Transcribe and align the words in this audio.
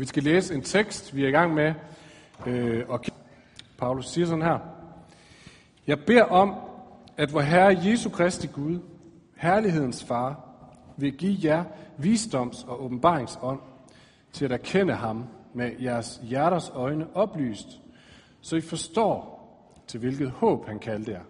Vi 0.00 0.06
skal 0.06 0.22
læse 0.22 0.54
en 0.54 0.62
tekst, 0.62 1.16
vi 1.16 1.24
er 1.24 1.28
i 1.28 1.30
gang 1.30 1.54
med, 1.54 1.74
øh, 2.46 2.84
og 2.88 3.04
Paulus 3.78 4.08
siger 4.08 4.26
sådan 4.26 4.42
her. 4.42 4.58
Jeg 5.86 6.04
beder 6.04 6.22
om, 6.22 6.54
at 7.16 7.32
vor 7.32 7.40
Herre 7.40 7.78
Jesu 7.84 8.10
Kristi 8.10 8.46
Gud, 8.46 8.78
herlighedens 9.36 10.04
far, 10.04 10.40
vil 10.96 11.16
give 11.16 11.38
jer 11.42 11.64
visdoms- 11.98 12.68
og 12.68 12.84
åbenbaringsånd 12.84 13.60
til 14.32 14.44
at 14.44 14.52
erkende 14.52 14.94
ham 14.94 15.24
med 15.54 15.72
jeres 15.82 16.20
hjerters 16.22 16.70
øjne 16.74 17.16
oplyst, 17.16 17.80
så 18.40 18.56
I 18.56 18.60
forstår, 18.60 19.36
til 19.86 20.00
hvilket 20.00 20.30
håb 20.30 20.66
han 20.66 20.78
kaldte 20.78 21.12
jer, 21.12 21.22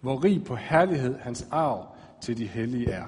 hvor 0.00 0.24
rig 0.24 0.44
på 0.44 0.54
herlighed 0.54 1.18
hans 1.18 1.48
arv 1.50 1.86
til 2.20 2.38
de 2.38 2.46
hellige 2.46 2.90
er. 2.90 3.06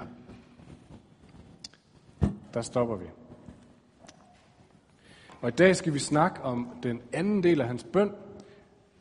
Der 2.55 2.63
stopper 2.63 2.97
vi. 2.97 3.07
Og 5.41 5.49
i 5.49 5.53
dag 5.53 5.77
skal 5.77 5.95
vi 5.95 5.99
snakke 5.99 6.43
om 6.43 6.69
den 6.83 7.01
anden 7.13 7.43
del 7.43 7.61
af 7.61 7.67
hans 7.67 7.85
bøn, 7.93 8.11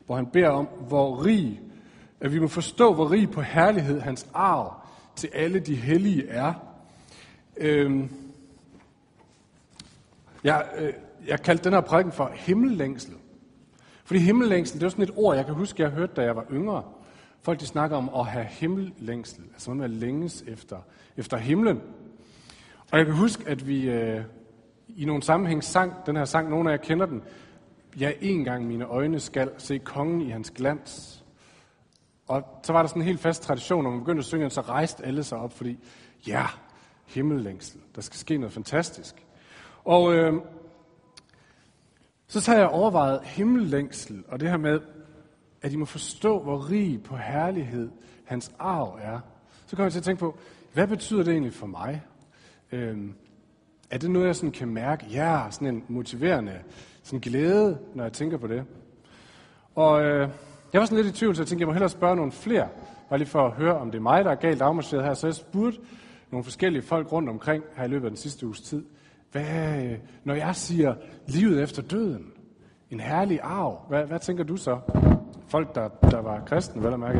hvor 0.06 0.16
han 0.16 0.26
beder 0.26 0.48
om, 0.48 0.66
hvor 0.88 1.24
rig, 1.24 1.60
at 2.20 2.32
vi 2.32 2.38
må 2.38 2.48
forstå, 2.48 2.94
hvor 2.94 3.10
rig 3.10 3.30
på 3.30 3.40
herlighed 3.40 4.00
hans 4.00 4.28
arv 4.34 4.74
til 5.16 5.30
alle 5.34 5.60
de 5.60 5.74
hellige 5.74 6.28
er. 6.28 6.54
Øhm, 7.56 8.10
jeg, 10.44 10.68
øh, 10.78 10.92
jeg 11.26 11.42
kaldte 11.42 11.64
den 11.64 11.72
her 11.72 11.80
prædiken 11.80 12.12
for 12.12 12.30
himmellængsel. 12.34 13.14
Fordi 14.04 14.20
himmellængsel, 14.20 14.80
det 14.80 14.86
er 14.86 14.90
sådan 14.90 15.04
et 15.04 15.14
ord, 15.16 15.36
jeg 15.36 15.46
kan 15.46 15.54
huske, 15.54 15.82
jeg 15.82 15.90
hørte, 15.90 16.12
da 16.16 16.22
jeg 16.22 16.36
var 16.36 16.46
yngre. 16.50 16.82
Folk 17.42 17.60
de 17.60 17.66
snakker 17.66 17.96
om 17.96 18.10
at 18.16 18.26
have 18.26 18.44
himmellængsel, 18.44 19.44
altså 19.52 19.70
man 19.70 19.90
vil 19.90 19.98
længes 19.98 20.44
efter, 20.46 20.76
efter 21.16 21.36
himlen. 21.36 21.80
Og 22.92 22.98
jeg 22.98 23.06
kan 23.06 23.14
huske, 23.14 23.48
at 23.48 23.66
vi 23.66 23.90
øh, 23.90 24.24
i 24.96 25.04
nogle 25.04 25.22
sammenhæng 25.22 25.64
sang 25.64 25.92
den 26.06 26.16
her 26.16 26.24
sang, 26.24 26.50
nogle 26.50 26.70
af 26.70 26.76
jer 26.76 26.82
kender 26.82 27.06
den. 27.06 27.22
Ja, 28.00 28.12
en 28.20 28.44
gang 28.44 28.66
mine 28.66 28.84
øjne 28.84 29.20
skal 29.20 29.50
se 29.58 29.78
kongen 29.78 30.20
i 30.20 30.30
hans 30.30 30.50
glans. 30.50 31.24
Og 32.28 32.42
så 32.62 32.72
var 32.72 32.82
der 32.82 32.88
sådan 32.88 33.02
en 33.02 33.06
helt 33.06 33.20
fast 33.20 33.42
tradition, 33.42 33.84
når 33.84 33.90
man 33.90 34.00
begyndte 34.00 34.20
at 34.20 34.24
synge, 34.24 34.50
så 34.50 34.60
rejste 34.60 35.04
alle 35.04 35.24
sig 35.24 35.38
op, 35.38 35.52
fordi 35.52 35.78
ja, 36.26 36.46
himmellængsel, 37.06 37.80
der 37.94 38.00
skal 38.00 38.18
ske 38.18 38.38
noget 38.38 38.52
fantastisk. 38.52 39.26
Og 39.84 40.14
øh, 40.14 40.34
så 42.28 42.50
har 42.50 42.58
jeg 42.58 42.68
overvejet 42.68 43.20
himmellængsel, 43.24 44.24
og 44.28 44.40
det 44.40 44.50
her 44.50 44.56
med, 44.56 44.80
at 45.62 45.72
I 45.72 45.76
må 45.76 45.84
forstå, 45.84 46.42
hvor 46.42 46.70
rig 46.70 47.02
på 47.02 47.16
herlighed 47.16 47.90
hans 48.24 48.52
arv 48.58 48.98
er. 49.02 49.20
Så 49.66 49.76
kommer 49.76 49.84
jeg 49.84 49.92
til 49.92 50.00
at 50.00 50.04
tænke 50.04 50.20
på, 50.20 50.38
hvad 50.72 50.86
betyder 50.86 51.22
det 51.22 51.32
egentlig 51.32 51.52
for 51.52 51.66
mig? 51.66 52.02
Øh, 52.72 52.98
er 53.90 53.98
det 53.98 54.10
noget, 54.10 54.26
jeg 54.26 54.36
sådan 54.36 54.50
kan 54.50 54.68
mærke? 54.68 55.06
Ja, 55.06 55.42
sådan 55.50 55.68
en 55.68 55.84
motiverende 55.88 56.52
sådan 57.02 57.20
glæde, 57.20 57.78
når 57.94 58.04
jeg 58.04 58.12
tænker 58.12 58.38
på 58.38 58.46
det. 58.46 58.64
Og 59.74 60.02
øh, 60.02 60.28
jeg 60.72 60.80
var 60.80 60.86
sådan 60.86 61.04
lidt 61.04 61.16
i 61.16 61.18
tvivl, 61.18 61.36
så 61.36 61.42
jeg 61.42 61.46
tænkte, 61.46 61.60
jeg 61.60 61.66
må 61.66 61.72
hellere 61.72 61.90
spørge 61.90 62.16
nogle 62.16 62.32
flere, 62.32 62.68
bare 63.08 63.18
lige 63.18 63.28
for 63.28 63.46
at 63.46 63.52
høre, 63.52 63.78
om 63.78 63.90
det 63.90 63.98
er 63.98 64.02
mig, 64.02 64.24
der 64.24 64.30
er 64.30 64.34
galt 64.34 64.62
afmarcheret 64.62 65.04
her. 65.04 65.14
Så 65.14 65.26
jeg 65.26 65.34
spurgte 65.34 65.80
nogle 66.30 66.44
forskellige 66.44 66.82
folk 66.82 67.12
rundt 67.12 67.28
omkring 67.28 67.64
her 67.76 67.84
i 67.84 67.88
løbet 67.88 68.04
af 68.04 68.10
den 68.10 68.16
sidste 68.16 68.46
uges 68.46 68.60
tid, 68.60 68.84
hvad, 69.32 69.84
øh, 69.84 69.98
når 70.24 70.34
jeg 70.34 70.56
siger 70.56 70.94
livet 71.26 71.62
efter 71.62 71.82
døden, 71.82 72.26
en 72.90 73.00
herlig 73.00 73.40
arv, 73.42 73.84
hvad, 73.88 74.04
hvad 74.04 74.18
tænker 74.18 74.44
du 74.44 74.56
så? 74.56 74.78
Folk, 75.48 75.74
der, 75.74 75.88
der 75.88 76.20
var 76.20 76.44
kristne, 76.46 76.82
vel 76.82 76.92
at 76.92 77.00
mærke. 77.00 77.18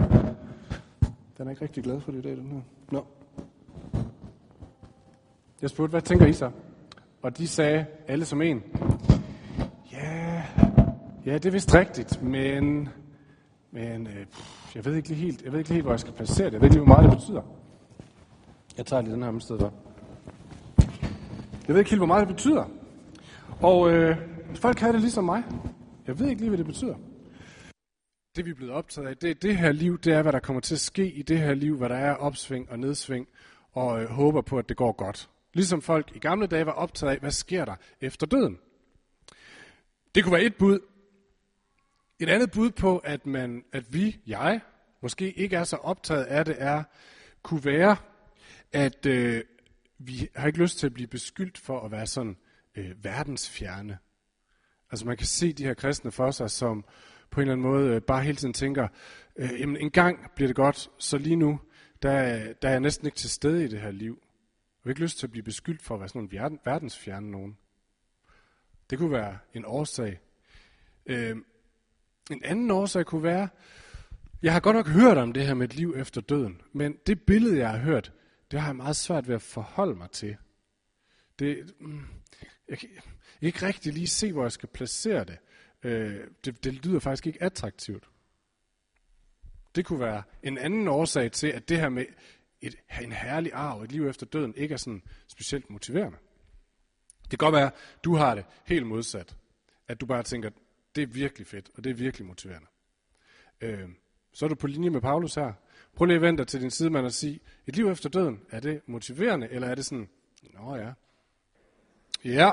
Den 1.38 1.46
er 1.46 1.50
ikke 1.50 1.62
rigtig 1.62 1.84
glad 1.84 2.00
for 2.00 2.12
det 2.12 2.18
i 2.18 2.22
dag, 2.22 2.36
den 2.36 2.46
her. 2.52 2.60
Nå. 2.90 3.06
Jeg 5.62 5.70
spurgte, 5.70 5.90
hvad 5.90 6.02
tænker 6.02 6.26
I 6.26 6.32
så? 6.32 6.50
Og 7.22 7.38
de 7.38 7.48
sagde, 7.48 7.86
alle 8.08 8.24
som 8.24 8.42
en, 8.42 8.62
ja, 9.92 10.42
ja, 11.26 11.34
det 11.34 11.46
er 11.46 11.50
vist 11.50 11.74
rigtigt, 11.74 12.22
men, 12.22 12.88
men 13.70 14.06
øh, 14.06 14.26
jeg 14.74 14.84
ved 14.84 14.96
ikke 14.96 15.08
lige 15.08 15.20
helt, 15.20 15.42
jeg 15.42 15.52
ved 15.52 15.58
ikke 15.58 15.72
helt, 15.72 15.84
hvor 15.84 15.92
jeg 15.92 16.00
skal 16.00 16.12
placere 16.12 16.46
det. 16.46 16.52
Jeg 16.52 16.60
ved 16.60 16.66
ikke 16.66 16.76
lige, 16.76 16.84
hvor 16.84 16.94
meget 16.94 17.10
det 17.10 17.18
betyder. 17.18 17.42
Jeg 18.76 18.86
tager 18.86 19.02
lige 19.02 19.14
den 19.14 19.22
her 19.22 19.30
med 19.30 19.40
stedet 19.40 19.60
for. 19.60 19.72
Jeg 21.68 21.74
ved 21.74 21.78
ikke 21.78 21.90
helt, 21.90 22.00
hvor 22.00 22.06
meget 22.06 22.28
det 22.28 22.36
betyder. 22.36 22.64
Og 23.60 23.90
øh, 23.90 24.16
folk 24.54 24.78
havde 24.78 24.92
det 24.92 25.00
ligesom 25.00 25.24
mig. 25.24 25.42
Jeg 26.06 26.18
ved 26.18 26.28
ikke 26.28 26.40
lige, 26.40 26.50
hvad 26.50 26.58
det 26.58 26.66
betyder. 26.66 26.94
Det 28.36 28.44
vi 28.46 28.50
er 28.50 28.54
blevet 28.54 28.72
optaget 28.72 29.08
af, 29.08 29.16
det, 29.16 29.42
det 29.42 29.56
her 29.56 29.72
liv, 29.72 29.98
det 29.98 30.12
er, 30.12 30.22
hvad 30.22 30.32
der 30.32 30.40
kommer 30.40 30.60
til 30.60 30.74
at 30.74 30.80
ske 30.80 31.12
i 31.12 31.22
det 31.22 31.38
her 31.38 31.54
liv, 31.54 31.76
hvad 31.76 31.88
der 31.88 31.96
er 31.96 32.14
opsving 32.14 32.70
og 32.70 32.78
nedsving, 32.78 33.26
og 33.72 34.02
øh, 34.02 34.08
håber 34.08 34.40
på, 34.40 34.58
at 34.58 34.68
det 34.68 34.76
går 34.76 34.92
godt. 34.92 35.30
Ligesom 35.52 35.82
folk 35.82 36.16
i 36.16 36.18
gamle 36.18 36.46
dage 36.46 36.66
var 36.66 36.72
optaget 36.72 37.12
af, 37.12 37.18
hvad 37.18 37.30
sker 37.30 37.64
der 37.64 37.76
efter 38.00 38.26
døden. 38.26 38.58
Det 40.14 40.24
kunne 40.24 40.32
være 40.32 40.42
et 40.42 40.56
bud. 40.56 40.78
Et 42.18 42.28
andet 42.28 42.50
bud 42.50 42.70
på, 42.70 42.98
at, 42.98 43.26
man, 43.26 43.64
at 43.72 43.94
vi, 43.94 44.20
jeg, 44.26 44.60
måske 45.02 45.32
ikke 45.32 45.56
er 45.56 45.64
så 45.64 45.76
optaget 45.76 46.24
af 46.24 46.44
det, 46.44 46.56
er, 46.58 46.84
kunne 47.42 47.64
være, 47.64 47.96
at 48.72 49.06
øh, 49.06 49.44
vi 49.98 50.28
har 50.36 50.46
ikke 50.46 50.58
lyst 50.58 50.78
til 50.78 50.86
at 50.86 50.94
blive 50.94 51.06
beskyldt 51.06 51.58
for 51.58 51.80
at 51.80 51.90
være 51.90 52.06
sådan 52.06 52.36
øh, 52.74 53.04
verdensfjerne. 53.04 53.98
Altså 54.90 55.06
man 55.06 55.16
kan 55.16 55.26
se 55.26 55.52
de 55.52 55.64
her 55.64 55.74
kristne 55.74 56.10
for 56.10 56.30
sig, 56.30 56.50
som 56.50 56.84
på 57.30 57.40
en 57.40 57.42
eller 57.42 57.52
anden 57.52 57.66
måde 57.66 57.94
øh, 57.94 58.02
bare 58.02 58.22
hele 58.22 58.36
tiden 58.36 58.54
tænker, 58.54 58.88
øh, 59.36 59.60
jamen 59.60 59.76
en 59.76 59.90
gang 59.90 60.30
bliver 60.34 60.48
det 60.48 60.56
godt, 60.56 60.90
så 60.98 61.18
lige 61.18 61.36
nu, 61.36 61.60
der, 62.02 62.12
der 62.62 62.68
er 62.68 62.72
jeg 62.72 62.80
næsten 62.80 63.06
ikke 63.06 63.18
til 63.18 63.30
stede 63.30 63.64
i 63.64 63.68
det 63.68 63.80
her 63.80 63.90
liv. 63.90 64.22
Jeg 64.84 64.88
har 64.88 64.90
ikke 64.90 65.02
lyst 65.02 65.18
til 65.18 65.26
at 65.26 65.30
blive 65.30 65.42
beskyldt 65.42 65.82
for 65.82 65.94
at 65.94 66.00
være 66.00 66.08
sådan 66.08 66.22
en 66.22 66.58
verdensfjerne 66.64 67.30
nogen. 67.30 67.58
Det 68.90 68.98
kunne 68.98 69.10
være 69.10 69.38
en 69.54 69.64
årsag. 69.64 70.20
Øh, 71.06 71.36
en 72.30 72.44
anden 72.44 72.70
årsag 72.70 73.06
kunne 73.06 73.22
være, 73.22 73.48
jeg 74.42 74.52
har 74.52 74.60
godt 74.60 74.76
nok 74.76 74.88
hørt 74.88 75.18
om 75.18 75.32
det 75.32 75.46
her 75.46 75.54
med 75.54 75.68
et 75.68 75.76
liv 75.76 75.94
efter 75.96 76.20
døden, 76.20 76.60
men 76.72 76.96
det 77.06 77.22
billede, 77.22 77.58
jeg 77.58 77.70
har 77.70 77.78
hørt, 77.78 78.12
det 78.50 78.60
har 78.60 78.68
jeg 78.68 78.76
meget 78.76 78.96
svært 78.96 79.28
ved 79.28 79.34
at 79.34 79.42
forholde 79.42 79.94
mig 79.94 80.10
til. 80.10 80.36
Det, 81.38 81.74
mm, 81.80 82.04
jeg, 82.68 82.78
kan, 82.78 82.88
jeg 82.90 83.00
kan 83.40 83.46
ikke 83.46 83.66
rigtig 83.66 83.92
lige 83.92 84.06
se, 84.06 84.32
hvor 84.32 84.42
jeg 84.42 84.52
skal 84.52 84.68
placere 84.68 85.24
det. 85.24 85.38
Øh, 85.82 86.20
det. 86.44 86.64
Det 86.64 86.86
lyder 86.86 87.00
faktisk 87.00 87.26
ikke 87.26 87.42
attraktivt. 87.42 88.08
Det 89.74 89.84
kunne 89.84 90.00
være 90.00 90.22
en 90.42 90.58
anden 90.58 90.88
årsag 90.88 91.32
til, 91.32 91.46
at 91.46 91.68
det 91.68 91.80
her 91.80 91.88
med 91.88 92.04
et, 92.62 92.76
en 93.02 93.12
herlig 93.12 93.52
arv, 93.54 93.82
et 93.82 93.92
liv 93.92 94.08
efter 94.08 94.26
døden, 94.26 94.54
ikke 94.56 94.72
er 94.72 94.76
sådan 94.76 95.02
specielt 95.28 95.70
motiverende. 95.70 96.18
Det 97.22 97.38
kan 97.38 97.46
godt 97.46 97.54
være, 97.54 97.66
at 97.66 98.04
du 98.04 98.16
har 98.16 98.34
det 98.34 98.44
helt 98.64 98.86
modsat. 98.86 99.36
At 99.88 100.00
du 100.00 100.06
bare 100.06 100.22
tænker, 100.22 100.50
det 100.94 101.02
er 101.02 101.06
virkelig 101.06 101.46
fedt, 101.46 101.70
og 101.76 101.84
det 101.84 101.90
er 101.90 101.94
virkelig 101.94 102.26
motiverende. 102.26 102.66
Øh, 103.60 103.88
så 104.32 104.44
er 104.44 104.48
du 104.48 104.54
på 104.54 104.66
linje 104.66 104.90
med 104.90 105.00
Paulus 105.00 105.34
her. 105.34 105.52
Prøv 105.96 106.04
lige 106.04 106.16
at 106.16 106.22
vente 106.22 106.44
til 106.44 106.60
din 106.60 106.70
sidemand 106.70 107.06
og 107.06 107.12
sige, 107.12 107.40
et 107.66 107.76
liv 107.76 107.88
efter 107.88 108.08
døden, 108.08 108.40
er 108.50 108.60
det 108.60 108.80
motiverende, 108.86 109.48
eller 109.50 109.68
er 109.68 109.74
det 109.74 109.84
sådan, 109.84 110.08
nå 110.42 110.76
ja. 110.76 110.92
Ja. 112.24 112.52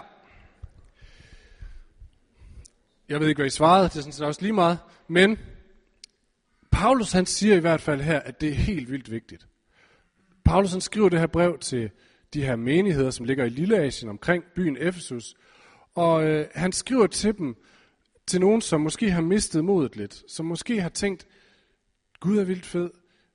Jeg 3.10 3.20
ved 3.20 3.28
ikke, 3.28 3.40
hvad 3.40 3.48
I 3.48 3.50
svarede, 3.50 3.84
det 3.84 3.96
er 3.96 4.00
sådan 4.00 4.14
set 4.14 4.26
også 4.26 4.42
lige 4.42 4.54
meget, 4.54 4.80
men 5.08 5.40
Paulus 6.72 7.12
han 7.12 7.26
siger 7.26 7.56
i 7.56 7.60
hvert 7.60 7.82
fald 7.82 8.02
her, 8.02 8.20
at 8.20 8.42
det 8.42 8.50
er 8.50 8.54
helt 8.54 8.92
vildt 8.92 9.12
vigtigt. 9.12 9.48
Paulus 10.48 10.72
han 10.72 10.82
skriver 10.82 11.10
det 11.10 11.20
her 11.20 11.28
brev 11.28 11.60
til 11.60 11.92
de 12.34 12.46
her 12.46 12.56
menigheder, 12.56 13.12
som 13.12 13.26
ligger 13.26 13.46
i 13.46 13.50
Lilleasien 13.50 14.10
omkring 14.10 14.44
byen 14.56 14.78
Efesus, 14.80 15.36
og 15.96 16.28
øh, 16.28 16.48
han 16.56 16.72
skriver 16.72 17.08
til 17.08 17.38
dem, 17.38 17.56
til 18.28 18.40
nogen, 18.40 18.62
som 18.62 18.82
måske 18.82 19.12
har 19.12 19.22
mistet 19.22 19.66
modet 19.66 19.96
lidt, 19.96 20.24
som 20.32 20.46
måske 20.46 20.82
har 20.82 20.90
tænkt, 20.90 21.28
Gud 22.20 22.38
er 22.38 22.44
vildt 22.44 22.66
fed, 22.66 22.90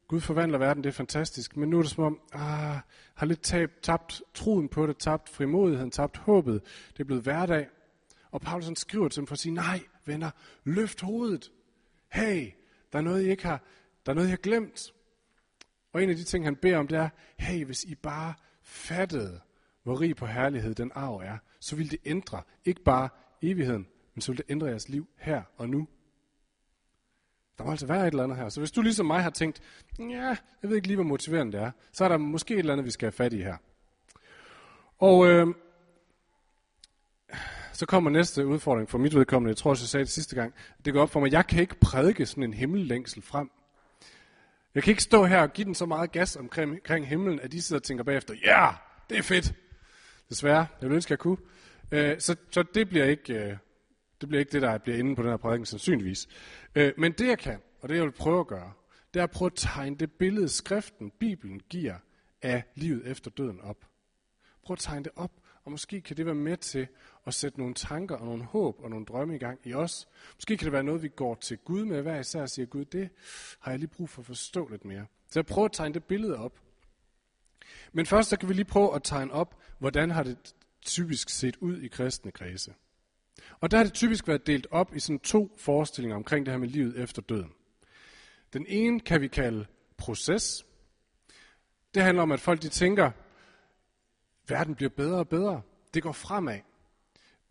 Gud 0.08 0.20
forvandler 0.20 0.58
verden, 0.58 0.84
det 0.84 0.88
er 0.88 0.94
fantastisk, 0.94 1.56
men 1.56 1.70
nu 1.70 1.78
er 1.78 1.82
det 1.82 1.90
som 1.90 2.04
om, 2.04 2.20
ah, 2.32 2.78
har 3.14 3.26
lidt 3.26 3.42
tabt, 3.42 3.82
tabt 3.82 4.22
troen 4.34 4.68
på 4.68 4.86
det, 4.86 4.96
tabt 4.96 5.28
frimodigheden, 5.28 5.90
tabt 5.90 6.16
håbet, 6.16 6.62
det 6.92 7.00
er 7.00 7.04
blevet 7.04 7.22
hverdag. 7.22 7.68
Og 8.30 8.40
Paulus 8.40 8.64
han 8.64 8.76
skriver 8.76 9.08
til 9.08 9.20
dem 9.20 9.26
for 9.26 9.34
at 9.34 9.38
sige, 9.38 9.54
nej 9.54 9.80
venner, 10.04 10.30
løft 10.64 11.00
hovedet. 11.00 11.52
Hey, 12.12 12.50
der 12.92 12.98
er 12.98 13.02
noget, 13.02 13.22
I 13.22 13.30
ikke 13.30 13.46
har, 13.46 13.62
der 14.06 14.12
er 14.12 14.14
noget, 14.14 14.28
I 14.28 14.30
har 14.30 14.36
glemt. 14.36 14.92
Og 15.92 16.02
en 16.02 16.10
af 16.10 16.16
de 16.16 16.24
ting, 16.24 16.44
han 16.44 16.56
beder 16.56 16.78
om, 16.78 16.88
det 16.88 16.98
er, 16.98 17.08
hey, 17.38 17.64
hvis 17.64 17.84
I 17.84 17.94
bare 17.94 18.34
fattede, 18.62 19.40
hvor 19.82 20.00
rig 20.00 20.16
på 20.16 20.26
herlighed 20.26 20.74
den 20.74 20.92
arv 20.94 21.14
er, 21.24 21.38
så 21.60 21.76
vil 21.76 21.90
det 21.90 21.98
ændre 22.04 22.42
ikke 22.64 22.82
bare 22.82 23.08
evigheden, 23.42 23.86
men 24.14 24.22
så 24.22 24.32
vil 24.32 24.38
det 24.38 24.46
ændre 24.48 24.66
jeres 24.66 24.88
liv 24.88 25.08
her 25.18 25.42
og 25.56 25.68
nu. 25.68 25.88
Der 27.58 27.64
må 27.64 27.70
altså 27.70 27.86
være 27.86 28.00
et 28.00 28.06
eller 28.06 28.24
andet 28.24 28.38
her. 28.38 28.48
Så 28.48 28.60
hvis 28.60 28.70
du 28.70 28.82
ligesom 28.82 29.06
mig 29.06 29.22
har 29.22 29.30
tænkt, 29.30 29.60
ja, 29.98 30.36
jeg 30.62 30.70
ved 30.70 30.76
ikke 30.76 30.86
lige, 30.86 30.96
hvor 30.96 31.04
motiverende 31.04 31.52
det 31.52 31.60
er, 31.60 31.70
så 31.92 32.04
er 32.04 32.08
der 32.08 32.16
måske 32.16 32.54
et 32.54 32.58
eller 32.58 32.72
andet, 32.72 32.86
vi 32.86 32.90
skal 32.90 33.06
have 33.06 33.12
fat 33.12 33.32
i 33.32 33.42
her. 33.42 33.56
Og 34.98 35.26
øh, 35.26 35.46
så 37.72 37.86
kommer 37.86 38.10
næste 38.10 38.46
udfordring 38.46 38.90
for 38.90 38.98
mit 38.98 39.14
vedkommende. 39.14 39.48
Jeg 39.48 39.56
tror 39.56 39.70
også, 39.70 39.82
jeg 39.82 39.88
sagde 39.88 40.04
det 40.04 40.12
sidste 40.12 40.36
gang. 40.36 40.54
Det 40.84 40.92
går 40.92 41.02
op 41.02 41.10
for 41.10 41.20
mig, 41.20 41.32
jeg 41.32 41.46
kan 41.46 41.60
ikke 41.60 41.74
prædike 41.80 42.26
sådan 42.26 42.44
en 42.44 42.54
himmellængsel 42.54 43.22
frem. 43.22 43.50
Jeg 44.74 44.82
kan 44.82 44.90
ikke 44.90 45.02
stå 45.02 45.24
her 45.24 45.40
og 45.42 45.52
give 45.52 45.64
den 45.64 45.74
så 45.74 45.86
meget 45.86 46.12
gas 46.12 46.36
omkring, 46.36 46.70
omkring 46.70 47.08
himlen, 47.08 47.40
at 47.40 47.52
de 47.52 47.62
sidder 47.62 47.80
og 47.80 47.84
tænker 47.84 48.04
bagefter, 48.04 48.34
ja, 48.44 48.62
yeah, 48.62 48.74
det 49.10 49.18
er 49.18 49.22
fedt. 49.22 49.54
Desværre, 50.28 50.66
jeg 50.80 50.88
vil 50.88 50.94
ønske, 50.94 51.12
jeg 51.12 51.18
kunne. 51.18 51.36
Øh, 51.90 52.20
så, 52.20 52.36
så 52.50 52.62
det 52.62 52.88
bliver 52.88 53.04
ikke... 53.04 53.34
Øh, 53.34 53.56
det 54.20 54.28
bliver 54.28 54.40
ikke 54.40 54.52
det, 54.52 54.62
der 54.62 54.78
bliver 54.78 54.98
inde 54.98 55.16
på 55.16 55.22
den 55.22 55.30
her 55.30 55.36
prædiken 55.36 55.66
sandsynligvis. 55.66 56.28
Øh, 56.74 56.92
men 56.98 57.12
det 57.12 57.28
jeg 57.28 57.38
kan, 57.38 57.58
og 57.80 57.88
det 57.88 57.96
jeg 57.96 58.04
vil 58.04 58.12
prøve 58.12 58.40
at 58.40 58.46
gøre, 58.46 58.72
det 59.14 59.20
er 59.20 59.24
at 59.24 59.30
prøve 59.30 59.46
at 59.46 59.56
tegne 59.56 59.96
det 59.96 60.12
billede, 60.12 60.48
skriften, 60.48 61.10
Bibelen 61.20 61.60
giver 61.70 61.94
af 62.42 62.64
livet 62.74 63.06
efter 63.06 63.30
døden 63.30 63.60
op. 63.60 63.76
Prøv 64.64 64.74
at 64.74 64.78
tegne 64.78 65.04
det 65.04 65.12
op, 65.16 65.30
og 65.64 65.70
måske 65.70 66.00
kan 66.00 66.16
det 66.16 66.26
være 66.26 66.34
med 66.34 66.56
til 66.56 66.88
at 67.26 67.34
sætte 67.34 67.58
nogle 67.58 67.74
tanker 67.74 68.16
og 68.16 68.26
nogle 68.26 68.44
håb 68.44 68.80
og 68.80 68.90
nogle 68.90 69.06
drømme 69.06 69.34
i 69.34 69.38
gang 69.38 69.60
i 69.64 69.74
os. 69.74 70.08
Måske 70.34 70.56
kan 70.56 70.64
det 70.64 70.72
være 70.72 70.82
noget, 70.82 71.02
vi 71.02 71.08
går 71.08 71.34
til 71.34 71.58
Gud 71.58 71.84
med 71.84 72.02
hver 72.02 72.20
især 72.20 72.42
og 72.42 72.50
siger, 72.50 72.66
Gud, 72.66 72.84
det 72.84 73.10
har 73.60 73.70
jeg 73.70 73.78
lige 73.78 73.88
brug 73.88 74.08
for 74.08 74.22
at 74.22 74.26
forstå 74.26 74.68
lidt 74.68 74.84
mere. 74.84 75.06
Så 75.28 75.38
jeg 75.38 75.46
prøver 75.46 75.66
at 75.66 75.72
tegne 75.72 75.94
det 75.94 76.04
billede 76.04 76.36
op. 76.36 76.60
Men 77.92 78.06
først 78.06 78.28
så 78.28 78.36
kan 78.36 78.48
vi 78.48 78.54
lige 78.54 78.64
prøve 78.64 78.94
at 78.94 79.02
tegne 79.02 79.32
op, 79.32 79.56
hvordan 79.78 80.10
har 80.10 80.22
det 80.22 80.54
typisk 80.82 81.28
set 81.28 81.56
ud 81.56 81.80
i 81.80 81.88
kristne 81.88 82.32
kredse. 82.32 82.74
Og 83.60 83.70
der 83.70 83.76
har 83.76 83.84
det 83.84 83.92
typisk 83.92 84.28
været 84.28 84.46
delt 84.46 84.66
op 84.70 84.96
i 84.96 85.00
sådan 85.00 85.18
to 85.18 85.56
forestillinger 85.58 86.16
omkring 86.16 86.46
det 86.46 86.52
her 86.52 86.58
med 86.58 86.68
livet 86.68 87.00
efter 87.00 87.22
døden. 87.22 87.52
Den 88.52 88.66
ene 88.68 89.00
kan 89.00 89.20
vi 89.20 89.28
kalde 89.28 89.66
proces. 89.96 90.66
Det 91.94 92.02
handler 92.02 92.22
om, 92.22 92.32
at 92.32 92.40
folk 92.40 92.62
de 92.62 92.68
tænker, 92.68 93.10
verden 94.48 94.74
bliver 94.74 94.90
bedre 94.90 95.18
og 95.18 95.28
bedre. 95.28 95.62
Det 95.94 96.02
går 96.02 96.12
fremad. 96.12 96.58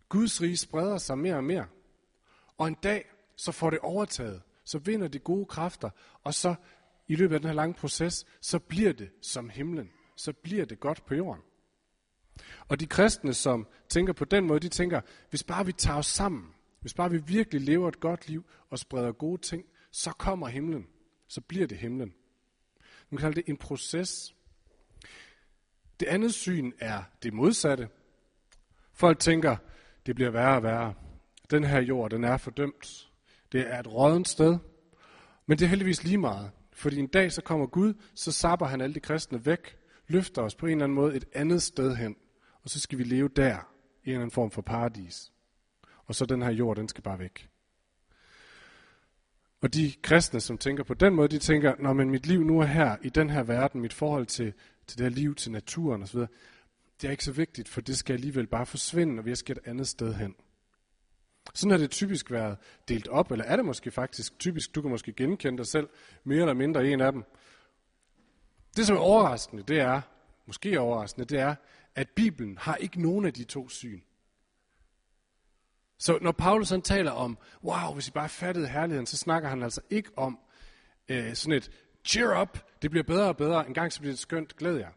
Guds 0.08 0.42
rige 0.42 0.56
spreder 0.56 0.98
sig 0.98 1.18
mere 1.18 1.34
og 1.36 1.44
mere. 1.44 1.66
Og 2.58 2.68
en 2.68 2.76
dag, 2.82 3.04
så 3.36 3.52
får 3.52 3.70
det 3.70 3.78
overtaget. 3.78 4.42
Så 4.64 4.78
vinder 4.78 5.08
de 5.08 5.18
gode 5.18 5.46
kræfter. 5.46 5.90
Og 6.24 6.34
så 6.34 6.54
i 7.08 7.14
løbet 7.14 7.34
af 7.34 7.40
den 7.40 7.48
her 7.48 7.54
lange 7.54 7.74
proces, 7.74 8.26
så 8.40 8.58
bliver 8.58 8.92
det 8.92 9.10
som 9.20 9.48
himlen. 9.48 9.90
Så 10.16 10.32
bliver 10.32 10.64
det 10.64 10.80
godt 10.80 11.06
på 11.06 11.14
jorden. 11.14 11.42
Og 12.68 12.80
de 12.80 12.86
kristne, 12.86 13.34
som 13.34 13.66
tænker 13.88 14.12
på 14.12 14.24
den 14.24 14.46
måde, 14.46 14.60
de 14.60 14.68
tænker, 14.68 15.00
hvis 15.30 15.44
bare 15.44 15.66
vi 15.66 15.72
tager 15.72 15.98
os 15.98 16.06
sammen, 16.06 16.54
hvis 16.80 16.94
bare 16.94 17.10
vi 17.10 17.18
virkelig 17.26 17.60
lever 17.60 17.88
et 17.88 18.00
godt 18.00 18.28
liv 18.28 18.44
og 18.70 18.78
spreder 18.78 19.12
gode 19.12 19.40
ting, 19.40 19.64
så 19.90 20.10
kommer 20.10 20.48
himlen. 20.48 20.86
Så 21.28 21.40
bliver 21.40 21.66
det 21.66 21.78
himlen. 21.78 22.14
Man 23.10 23.18
kan 23.18 23.18
kalde 23.18 23.36
det 23.36 23.48
en 23.48 23.56
proces. 23.56 24.34
Det 26.02 26.08
andet 26.08 26.34
syn 26.34 26.72
er 26.78 27.02
det 27.22 27.32
modsatte. 27.32 27.88
Folk 28.92 29.18
tænker, 29.18 29.56
det 30.06 30.14
bliver 30.14 30.30
værre 30.30 30.56
og 30.56 30.62
værre. 30.62 30.94
Den 31.50 31.64
her 31.64 31.80
jord, 31.80 32.10
den 32.10 32.24
er 32.24 32.36
fordømt. 32.36 33.10
Det 33.52 33.60
er 33.72 33.80
et 33.80 33.92
rådent 33.92 34.28
sted. 34.28 34.58
Men 35.46 35.58
det 35.58 35.64
er 35.64 35.68
heldigvis 35.68 36.04
lige 36.04 36.18
meget. 36.18 36.50
Fordi 36.72 36.98
en 36.98 37.06
dag 37.06 37.32
så 37.32 37.42
kommer 37.42 37.66
Gud, 37.66 37.94
så 38.14 38.32
sapper 38.32 38.66
han 38.66 38.80
alle 38.80 38.94
de 38.94 39.00
kristne 39.00 39.46
væk, 39.46 39.76
løfter 40.08 40.42
os 40.42 40.54
på 40.54 40.66
en 40.66 40.72
eller 40.72 40.84
anden 40.84 40.94
måde 40.94 41.16
et 41.16 41.24
andet 41.34 41.62
sted 41.62 41.96
hen. 41.96 42.16
Og 42.62 42.70
så 42.70 42.80
skal 42.80 42.98
vi 42.98 43.04
leve 43.04 43.28
der, 43.28 43.54
i 43.54 43.56
en 43.56 43.60
eller 44.04 44.20
anden 44.20 44.30
form 44.30 44.50
for 44.50 44.62
paradis. 44.62 45.32
Og 46.06 46.14
så 46.14 46.26
den 46.26 46.42
her 46.42 46.50
jord, 46.50 46.76
den 46.76 46.88
skal 46.88 47.02
bare 47.02 47.18
væk. 47.18 47.48
Og 49.60 49.74
de 49.74 49.92
kristne, 50.02 50.40
som 50.40 50.58
tænker 50.58 50.84
på 50.84 50.94
den 50.94 51.14
måde, 51.14 51.28
de 51.28 51.38
tænker, 51.38 51.74
når 51.78 51.92
men 51.92 52.10
mit 52.10 52.26
liv 52.26 52.44
nu 52.44 52.60
er 52.60 52.64
her, 52.64 52.96
i 53.02 53.08
den 53.08 53.30
her 53.30 53.42
verden, 53.42 53.80
mit 53.80 53.92
forhold 53.92 54.26
til, 54.26 54.52
til 54.86 54.98
det 54.98 55.04
her 55.04 55.10
liv, 55.10 55.34
til 55.34 55.52
naturen 55.52 56.02
osv., 56.02 56.20
det 57.00 57.08
er 57.08 57.10
ikke 57.10 57.24
så 57.24 57.32
vigtigt, 57.32 57.68
for 57.68 57.80
det 57.80 57.98
skal 57.98 58.14
alligevel 58.14 58.46
bare 58.46 58.66
forsvinde, 58.66 59.20
og 59.20 59.26
vi 59.26 59.34
skal 59.34 59.56
et 59.56 59.68
andet 59.68 59.88
sted 59.88 60.14
hen. 60.14 60.34
Sådan 61.54 61.70
har 61.70 61.78
det 61.78 61.90
typisk 61.90 62.30
været 62.30 62.58
delt 62.88 63.08
op, 63.08 63.30
eller 63.30 63.44
er 63.44 63.56
det 63.56 63.64
måske 63.64 63.90
faktisk 63.90 64.38
typisk, 64.38 64.74
du 64.74 64.82
kan 64.82 64.90
måske 64.90 65.12
genkende 65.12 65.58
dig 65.58 65.66
selv, 65.66 65.88
mere 66.24 66.40
eller 66.40 66.54
mindre 66.54 66.86
en 66.86 67.00
af 67.00 67.12
dem. 67.12 67.24
Det, 68.76 68.86
som 68.86 68.96
er 68.96 69.00
overraskende, 69.00 69.62
det 69.62 69.80
er, 69.80 70.00
måske 70.46 70.80
overraskende, 70.80 71.26
det 71.26 71.38
er, 71.38 71.54
at 71.94 72.08
Bibelen 72.10 72.58
har 72.58 72.76
ikke 72.76 73.02
nogen 73.02 73.24
af 73.24 73.32
de 73.32 73.44
to 73.44 73.68
syn. 73.68 74.00
Så 75.98 76.18
når 76.22 76.32
Paulus 76.32 76.70
han 76.70 76.82
taler 76.82 77.10
om, 77.10 77.38
wow, 77.64 77.94
hvis 77.94 78.08
I 78.08 78.10
bare 78.10 78.28
fattede 78.28 78.68
herligheden, 78.68 79.06
så 79.06 79.16
snakker 79.16 79.48
han 79.48 79.62
altså 79.62 79.80
ikke 79.90 80.10
om 80.16 80.38
øh, 81.08 81.34
sådan 81.34 81.56
et 81.56 81.70
cheer 82.04 82.40
up, 82.42 82.58
det 82.82 82.90
bliver 82.90 83.04
bedre 83.04 83.28
og 83.28 83.36
bedre, 83.36 83.66
en 83.66 83.74
gang 83.74 83.92
så 83.92 84.00
bliver 84.00 84.12
det 84.12 84.18
skønt, 84.18 84.56
glæd 84.56 84.76
jer. 84.76 84.90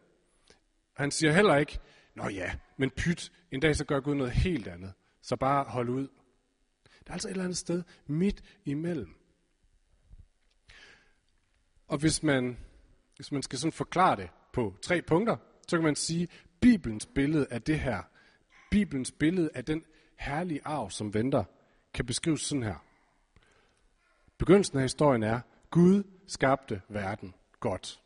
Han 0.92 1.10
siger 1.10 1.32
heller 1.32 1.56
ikke, 1.56 1.78
nå 2.14 2.28
ja, 2.28 2.54
men 2.76 2.90
pyt, 2.90 3.32
en 3.50 3.60
dag 3.60 3.76
så 3.76 3.84
gør 3.84 4.00
Gud 4.00 4.14
noget 4.14 4.32
helt 4.32 4.68
andet, 4.68 4.92
så 5.22 5.36
bare 5.36 5.64
hold 5.64 5.88
ud. 5.88 6.08
Der 7.06 7.10
er 7.10 7.12
altså 7.12 7.28
et 7.28 7.30
eller 7.30 7.44
andet 7.44 7.58
sted 7.58 7.82
midt 8.06 8.42
imellem. 8.64 9.14
Og 11.88 11.98
hvis 11.98 12.22
man, 12.22 12.58
hvis 13.16 13.32
man 13.32 13.42
skal 13.42 13.58
sådan 13.58 13.72
forklare 13.72 14.16
det 14.16 14.30
på 14.52 14.76
tre 14.82 15.02
punkter, 15.02 15.36
så 15.68 15.76
kan 15.76 15.84
man 15.84 15.96
sige, 15.96 16.28
Bibelens 16.60 17.06
billede 17.06 17.46
af 17.50 17.62
det 17.62 17.80
her, 17.80 18.02
Bibelens 18.70 19.12
billede 19.12 19.50
af 19.54 19.64
den 19.64 19.84
herlige 20.18 20.60
arv, 20.64 20.90
som 20.90 21.14
venter, 21.14 21.44
kan 21.94 22.06
beskrives 22.06 22.40
sådan 22.40 22.62
her. 22.62 22.84
Begyndelsen 24.38 24.78
af 24.78 24.84
historien 24.84 25.22
er, 25.22 25.40
Gud 25.76 26.02
skabte 26.26 26.82
verden 26.88 27.34
godt. 27.60 28.00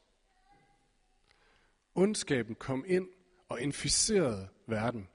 Ondskaben 1.94 2.54
kom 2.54 2.84
ind 2.86 3.08
og 3.48 3.60
inficerede 3.60 4.48
verden. 4.66 5.08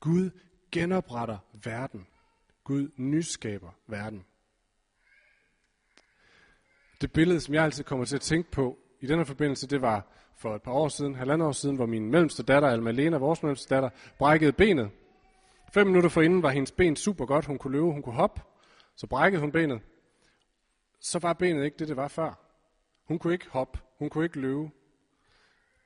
Gud 0.00 0.30
genopretter 0.72 1.38
verden. 1.64 2.06
Gud 2.64 2.90
nyskaber 2.96 3.70
verden. 3.86 4.24
Det 7.00 7.12
billede, 7.12 7.40
som 7.40 7.54
jeg 7.54 7.64
altid 7.64 7.84
kommer 7.84 8.04
til 8.04 8.16
at 8.16 8.22
tænke 8.22 8.50
på 8.50 8.78
i 9.00 9.06
denne 9.06 9.26
forbindelse, 9.26 9.68
det 9.68 9.82
var 9.82 10.06
for 10.36 10.54
et 10.54 10.62
par 10.62 10.72
år 10.72 10.88
siden, 10.88 11.14
halvandet 11.14 11.48
år 11.48 11.52
siden, 11.52 11.76
hvor 11.76 11.86
min 11.86 12.10
mellemste 12.10 12.42
datter, 12.42 12.68
Alma 12.68 12.90
Lena, 12.90 13.16
vores 13.16 13.42
mellemste 13.42 13.74
datter, 13.74 13.90
brækkede 14.18 14.52
benet. 14.52 14.90
Fem 15.72 15.86
minutter 15.86 16.10
forinden 16.10 16.42
var 16.42 16.50
hendes 16.50 16.72
ben 16.72 16.96
super 16.96 17.26
godt. 17.26 17.44
Hun 17.44 17.58
kunne 17.58 17.72
løbe, 17.72 17.84
hun 17.84 18.02
kunne 18.02 18.14
hoppe. 18.14 18.42
Så 18.96 19.06
brækkede 19.06 19.40
hun 19.40 19.52
benet. 19.52 19.82
Så 21.04 21.18
var 21.18 21.32
benet 21.32 21.64
ikke 21.64 21.76
det, 21.76 21.88
det 21.88 21.96
var 21.96 22.08
før. 22.08 22.34
Hun 23.04 23.18
kunne 23.18 23.32
ikke 23.32 23.48
hoppe. 23.48 23.78
Hun 23.98 24.10
kunne 24.10 24.24
ikke 24.24 24.40
løbe. 24.40 24.70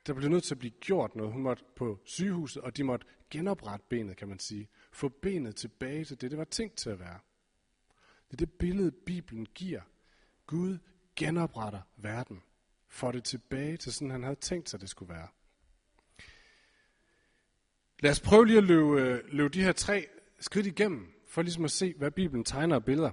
Der 0.07 0.13
blev 0.13 0.29
nødt 0.29 0.43
til 0.43 0.53
at 0.53 0.59
blive 0.59 0.71
gjort 0.71 1.15
noget. 1.15 1.33
Hun 1.33 1.41
måtte 1.41 1.63
på 1.75 1.99
sygehuset, 2.03 2.61
og 2.61 2.77
de 2.77 2.83
måtte 2.83 3.07
genoprette 3.29 3.85
benet, 3.89 4.17
kan 4.17 4.27
man 4.27 4.39
sige. 4.39 4.69
Få 4.91 5.09
benet 5.09 5.55
tilbage 5.55 6.05
til 6.05 6.21
det, 6.21 6.31
det 6.31 6.39
var 6.39 6.45
tænkt 6.45 6.77
til 6.77 6.89
at 6.89 6.99
være. 6.99 7.19
Det 8.27 8.33
er 8.33 8.45
det 8.45 8.51
billede, 8.51 8.91
Bibelen 8.91 9.45
giver. 9.45 9.81
Gud 10.47 10.77
genopretter 11.15 11.81
verden. 11.97 12.41
Får 12.87 13.11
det 13.11 13.23
tilbage 13.23 13.77
til 13.77 13.93
sådan, 13.93 14.11
han 14.11 14.23
havde 14.23 14.39
tænkt 14.39 14.69
sig, 14.69 14.81
det 14.81 14.89
skulle 14.89 15.13
være. 15.13 15.27
Lad 17.99 18.11
os 18.11 18.21
prøve 18.21 18.47
lige 18.47 18.57
at 18.57 18.63
løbe, 18.63 19.01
øh, 19.01 19.19
løbe 19.27 19.49
de 19.49 19.63
her 19.63 19.71
tre 19.71 20.07
skridt 20.39 20.67
igennem, 20.67 21.13
for 21.27 21.41
ligesom 21.41 21.65
at 21.65 21.71
se, 21.71 21.93
hvad 21.97 22.11
Bibelen 22.11 22.43
tegner 22.43 22.75
af 22.75 22.85
billeder. 22.85 23.11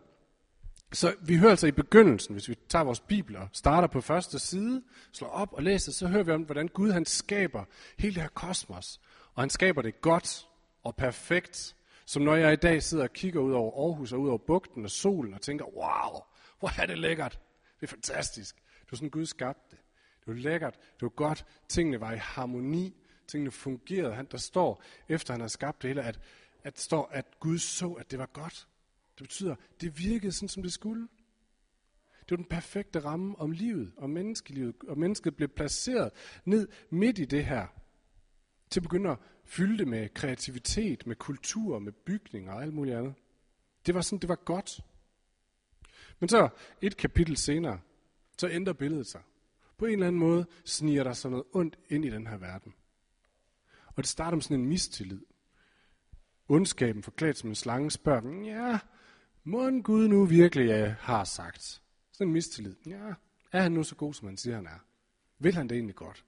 Så 0.92 1.14
vi 1.20 1.36
hører 1.36 1.50
altså 1.50 1.66
i 1.66 1.72
begyndelsen, 1.72 2.32
hvis 2.32 2.48
vi 2.48 2.54
tager 2.68 2.84
vores 2.84 3.00
bibler, 3.00 3.48
starter 3.52 3.88
på 3.88 4.00
første 4.00 4.38
side, 4.38 4.82
slår 5.12 5.28
op 5.28 5.52
og 5.52 5.62
læser, 5.62 5.92
så 5.92 6.06
hører 6.06 6.22
vi 6.22 6.32
om, 6.32 6.42
hvordan 6.42 6.68
Gud 6.68 6.90
han 6.90 7.04
skaber 7.04 7.64
hele 7.98 8.14
det 8.14 8.22
her 8.22 8.28
kosmos. 8.28 9.00
Og 9.34 9.42
han 9.42 9.50
skaber 9.50 9.82
det 9.82 10.00
godt 10.00 10.48
og 10.82 10.96
perfekt. 10.96 11.76
Som 12.06 12.22
når 12.22 12.34
jeg 12.34 12.52
i 12.52 12.56
dag 12.56 12.82
sidder 12.82 13.04
og 13.04 13.12
kigger 13.12 13.40
ud 13.40 13.52
over 13.52 13.86
Aarhus 13.86 14.12
og 14.12 14.20
ud 14.20 14.28
over 14.28 14.38
bugten 14.38 14.84
og 14.84 14.90
solen 14.90 15.34
og 15.34 15.40
tænker, 15.40 15.64
wow, 15.64 16.22
hvor 16.58 16.82
er 16.82 16.86
det 16.86 16.98
lækkert. 16.98 17.38
Det 17.80 17.86
er 17.86 17.90
fantastisk. 17.90 18.56
Det 18.56 18.92
var 18.92 18.96
sådan, 18.96 19.10
Gud 19.10 19.26
skabte 19.26 19.62
det. 19.70 19.78
Det 20.20 20.34
var 20.34 20.40
lækkert. 20.40 20.74
Det 20.74 21.02
var 21.02 21.08
godt. 21.08 21.46
Tingene 21.68 22.00
var 22.00 22.12
i 22.12 22.18
harmoni 22.18 22.94
tingene 23.26 23.50
fungerede. 23.50 24.14
Han, 24.14 24.28
der 24.30 24.38
står, 24.38 24.82
efter 25.08 25.34
han 25.34 25.40
har 25.40 25.48
skabt 25.48 25.82
det 25.82 25.90
hele, 25.90 26.02
at, 26.02 26.20
at 26.64 26.80
står, 26.80 27.08
at 27.12 27.26
Gud 27.40 27.58
så, 27.58 27.92
at 27.92 28.10
det 28.10 28.18
var 28.18 28.26
godt. 28.26 28.66
Det 29.18 29.22
betyder, 29.22 29.54
det 29.80 29.98
virkede 29.98 30.32
sådan, 30.32 30.48
som 30.48 30.62
det 30.62 30.72
skulle. 30.72 31.08
Det 32.20 32.30
var 32.30 32.36
den 32.36 32.44
perfekte 32.44 32.98
ramme 32.98 33.38
om 33.38 33.50
livet, 33.50 33.92
om 33.96 34.10
menneskelivet, 34.10 34.76
og 34.88 34.98
mennesket 34.98 35.36
blev 35.36 35.48
placeret 35.48 36.10
ned 36.44 36.68
midt 36.90 37.18
i 37.18 37.24
det 37.24 37.44
her, 37.44 37.66
til 38.70 38.80
at 38.80 38.82
begynde 38.82 39.10
at 39.10 39.18
fylde 39.44 39.78
det 39.78 39.88
med 39.88 40.08
kreativitet, 40.08 41.06
med 41.06 41.16
kultur, 41.16 41.78
med 41.78 41.92
bygninger 41.92 42.52
og 42.52 42.62
alt 42.62 42.74
muligt 42.74 42.96
andet. 42.96 43.14
Det 43.86 43.94
var 43.94 44.00
sådan, 44.00 44.18
det 44.18 44.28
var 44.28 44.34
godt. 44.34 44.80
Men 46.20 46.28
så 46.28 46.48
et 46.80 46.96
kapitel 46.96 47.36
senere, 47.36 47.80
så 48.38 48.48
ændrer 48.48 48.72
billedet 48.72 49.06
sig. 49.06 49.22
På 49.78 49.84
en 49.84 49.92
eller 49.92 50.06
anden 50.06 50.20
måde 50.20 50.46
sniger 50.64 51.04
der 51.04 51.12
sig 51.12 51.30
noget 51.30 51.46
ondt 51.52 51.78
ind 51.88 52.04
i 52.04 52.10
den 52.10 52.26
her 52.26 52.36
verden. 52.36 52.74
Og 53.86 53.96
det 53.96 54.06
starter 54.06 54.36
med 54.36 54.42
sådan 54.42 54.60
en 54.60 54.68
mistillid. 54.68 55.20
Ondskaben 56.48 57.02
forklædt 57.02 57.38
som 57.38 57.48
en 57.48 57.54
slange 57.54 57.90
spørger, 57.90 58.44
ja, 58.44 58.78
må 59.46 59.66
en 59.66 59.82
Gud 59.82 60.08
nu 60.08 60.24
virkelig 60.24 60.66
ja, 60.66 60.94
har 61.00 61.24
sagt? 61.24 61.82
Sådan 62.12 62.26
en 62.26 62.32
mistillid. 62.32 62.74
Ja, 62.86 63.14
er 63.52 63.62
han 63.62 63.72
nu 63.72 63.82
så 63.82 63.94
god, 63.94 64.14
som 64.14 64.28
han 64.28 64.36
siger, 64.36 64.56
han 64.56 64.66
er? 64.66 64.78
Vil 65.38 65.54
han 65.54 65.68
det 65.68 65.74
egentlig 65.74 65.94
godt? 65.94 66.24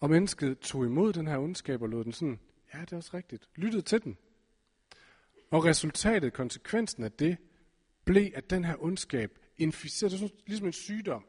Og 0.00 0.10
mennesket 0.10 0.58
tog 0.58 0.84
imod 0.84 1.12
den 1.12 1.26
her 1.26 1.38
ondskab 1.38 1.82
og 1.82 1.88
lod 1.88 2.04
den 2.04 2.12
sådan, 2.12 2.40
ja, 2.74 2.80
det 2.80 2.92
er 2.92 2.96
også 2.96 3.10
rigtigt, 3.14 3.48
lyttede 3.54 3.82
til 3.82 4.04
den. 4.04 4.18
Og 5.50 5.64
resultatet, 5.64 6.32
konsekvensen 6.32 7.04
af 7.04 7.12
det, 7.12 7.36
blev, 8.04 8.30
at 8.34 8.50
den 8.50 8.64
her 8.64 8.76
ondskab 8.82 9.38
inficerede, 9.58 10.18
det 10.18 10.22
er 10.22 10.28
ligesom 10.46 10.66
en 10.66 10.72
sygdom. 10.72 11.26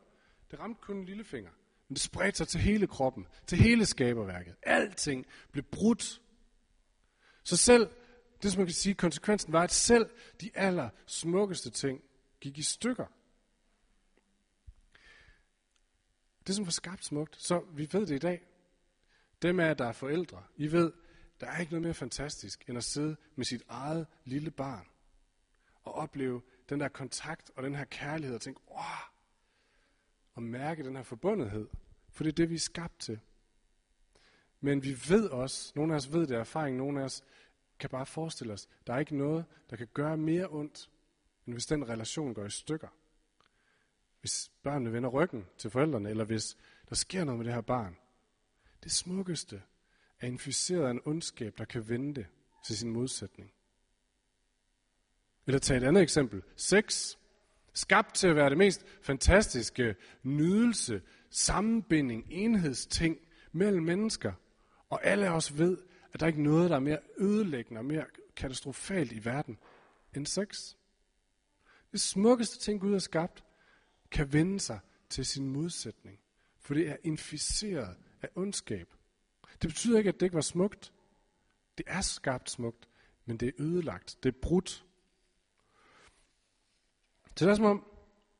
Det 0.52 0.60
ramte 0.60 0.82
kun 0.82 0.98
en 0.98 1.06
lillefinger. 1.06 1.52
Men 1.88 1.94
det 1.94 2.02
spredte 2.02 2.38
sig 2.38 2.48
til 2.48 2.60
hele 2.60 2.88
kroppen, 2.88 3.28
til 3.48 3.58
hele 3.58 3.86
skaberværket. 3.86 4.56
Alting 4.64 5.26
blev 5.52 5.64
brudt 5.64 6.22
Så 7.44 7.58
selv, 7.58 7.90
det 8.44 8.52
som 8.52 8.60
man 8.60 8.68
kan 8.68 8.74
sige, 8.74 8.96
konsekvensen 8.96 9.54
var, 9.54 9.64
at 9.64 9.72
selv 9.72 10.10
de 10.42 10.52
aller 10.54 10.90
smukkeste 11.06 11.70
ting 11.70 12.02
gik 12.40 12.58
i 12.58 12.64
stykker. 12.64 13.06
Det, 16.48 16.56
som 16.56 16.66
var 16.66 16.72
skabt 16.72 17.06
smukt, 17.06 17.36
så 17.42 17.64
vi 17.74 17.90
ved 17.92 18.06
det 18.08 18.16
i 18.16 18.20
dag. 18.20 18.48
Dem 19.42 19.60
af 19.60 19.78
der 19.78 19.86
er 19.86 19.92
forældre, 19.92 20.44
I 20.56 20.72
ved, 20.72 20.94
der 21.40 21.48
er 21.48 21.60
ikke 21.60 21.72
noget 21.72 21.84
mere 21.84 21.94
fantastisk, 21.94 22.70
end 22.70 22.78
at 22.78 22.84
sidde 22.84 23.16
med 23.36 23.46
sit 23.46 23.64
eget 23.70 24.08
lille 24.26 24.52
barn 24.52 24.88
og 25.84 25.94
opleve 25.94 26.42
den 26.70 26.80
der 26.80 26.88
kontakt 26.88 27.52
og 27.56 27.64
den 27.64 27.76
her 27.76 27.86
kærlighed 27.86 28.36
og 28.36 28.42
tænke, 28.42 28.62
wow, 28.70 28.80
og 30.34 30.44
mærke 30.44 30.84
den 30.84 30.96
her 30.96 31.04
forbundethed. 31.04 31.68
For 32.10 32.24
det 32.24 32.32
er 32.32 32.36
det, 32.36 32.50
vi 32.50 32.56
er 32.56 32.60
skabt 32.60 33.00
til. 33.00 33.20
Men 34.62 34.84
vi 34.84 34.98
ved 35.10 35.30
også, 35.30 35.72
nogle 35.76 35.94
af 35.94 35.98
os 35.98 36.14
ved 36.14 36.28
det 36.28 36.36
af 36.36 36.40
erfaring, 36.40 36.78
nogle 36.78 37.02
af 37.02 37.06
os 37.06 37.24
kan 37.80 37.90
bare 37.90 38.06
forestille 38.06 38.54
os, 38.54 38.68
der 38.88 38.94
er 38.94 39.00
ikke 39.00 39.18
noget, 39.18 39.46
der 39.70 39.76
kan 39.76 39.88
gøre 39.94 40.18
mere 40.18 40.48
ondt, 40.50 40.90
end 41.46 41.56
hvis 41.56 41.66
den 41.66 41.90
relation 41.90 42.34
går 42.34 42.46
i 42.46 42.50
stykker. 42.50 42.88
Hvis 44.22 44.52
børnene 44.64 44.94
vender 44.94 45.10
ryggen 45.10 45.46
til 45.58 45.70
forældrene, 45.70 46.10
eller 46.10 46.24
hvis 46.24 46.58
der 46.90 46.96
sker 46.96 47.24
noget 47.24 47.38
med 47.38 47.46
det 47.46 47.54
her 47.54 47.62
barn. 47.62 47.98
Det 48.84 48.92
smukkeste 48.92 49.62
er 50.20 50.28
inficeret 50.28 50.86
af 50.86 50.92
en 50.92 51.02
ondskab, 51.06 51.58
der 51.58 51.66
kan 51.66 51.90
vende 51.90 52.26
til 52.66 52.78
sin 52.78 52.90
modsætning. 52.90 53.52
Eller 55.48 55.60
tag 55.60 55.78
et 55.78 55.84
andet 55.84 56.04
eksempel. 56.04 56.44
Sex. 56.56 57.16
Skabt 57.74 58.16
til 58.16 58.28
at 58.28 58.36
være 58.36 58.50
det 58.50 58.58
mest 58.58 58.86
fantastiske 59.02 59.96
nydelse, 60.24 61.02
sammenbinding, 61.30 62.26
enhedsting 62.30 63.18
mellem 63.52 63.84
mennesker. 63.84 64.34
Og 64.90 65.06
alle 65.06 65.32
os 65.32 65.58
ved, 65.58 65.78
at 66.18 66.22
der 66.22 66.26
er 66.26 66.28
ikke 66.28 66.44
noget, 66.44 66.70
der 66.70 66.76
er 66.76 66.80
mere 66.80 67.00
ødelæggende 67.18 67.80
og 67.80 67.86
mere 67.86 68.06
katastrofalt 68.36 69.12
i 69.12 69.26
verden 69.26 69.58
end 70.16 70.26
sex. 70.26 70.76
Det 71.92 72.02
smukkeste 72.02 72.60
ting, 72.60 72.82
Gud 72.82 72.92
har 72.92 73.00
skabt, 73.00 73.44
kan 74.12 74.34
vende 74.34 74.60
sig 74.60 74.80
til 75.10 75.26
sin 75.26 75.50
modsætning. 75.50 76.20
For 76.60 76.74
det 76.74 76.90
er 76.90 76.96
inficeret 77.04 77.98
af 78.22 78.30
ondskab. 78.36 78.94
Det 79.62 79.70
betyder 79.70 79.98
ikke, 79.98 80.08
at 80.08 80.20
det 80.20 80.26
ikke 80.26 80.36
var 80.36 80.42
smukt. 80.42 80.94
Det 81.78 81.86
er 81.88 82.02
skabt 82.02 82.50
smukt, 82.52 82.90
men 83.26 83.38
det 83.38 83.48
er 83.48 83.52
ødelagt. 83.60 84.18
Det 84.24 84.36
er 84.36 84.40
brudt. 84.42 84.86
Så 87.36 87.46
det 87.46 87.52
er 87.52 87.56
som 87.56 87.66
om, 87.66 87.86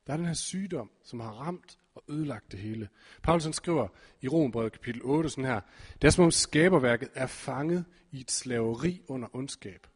der 0.08 0.14
er 0.14 0.18
den 0.18 0.26
her 0.26 0.34
sygdom, 0.34 0.92
som 1.04 1.20
har 1.20 1.32
ramt 1.32 1.80
og 1.98 2.04
ødelagt 2.14 2.52
det 2.52 2.60
hele. 2.60 2.90
Paulus 3.24 3.56
skriver 3.56 3.88
i 4.22 4.28
Rombrevet 4.28 4.72
kapitel 4.72 5.02
8 5.04 5.30
sådan 5.30 5.46
her, 5.46 5.62
det 6.02 6.08
er 6.08 6.12
som 6.12 6.24
om 6.24 6.32
skaberværket 6.32 7.10
er 7.14 7.28
fanget 7.28 7.86
i 8.12 8.20
et 8.20 8.32
slaveri 8.32 9.02
under 9.08 9.36
ondskab. 9.36 9.88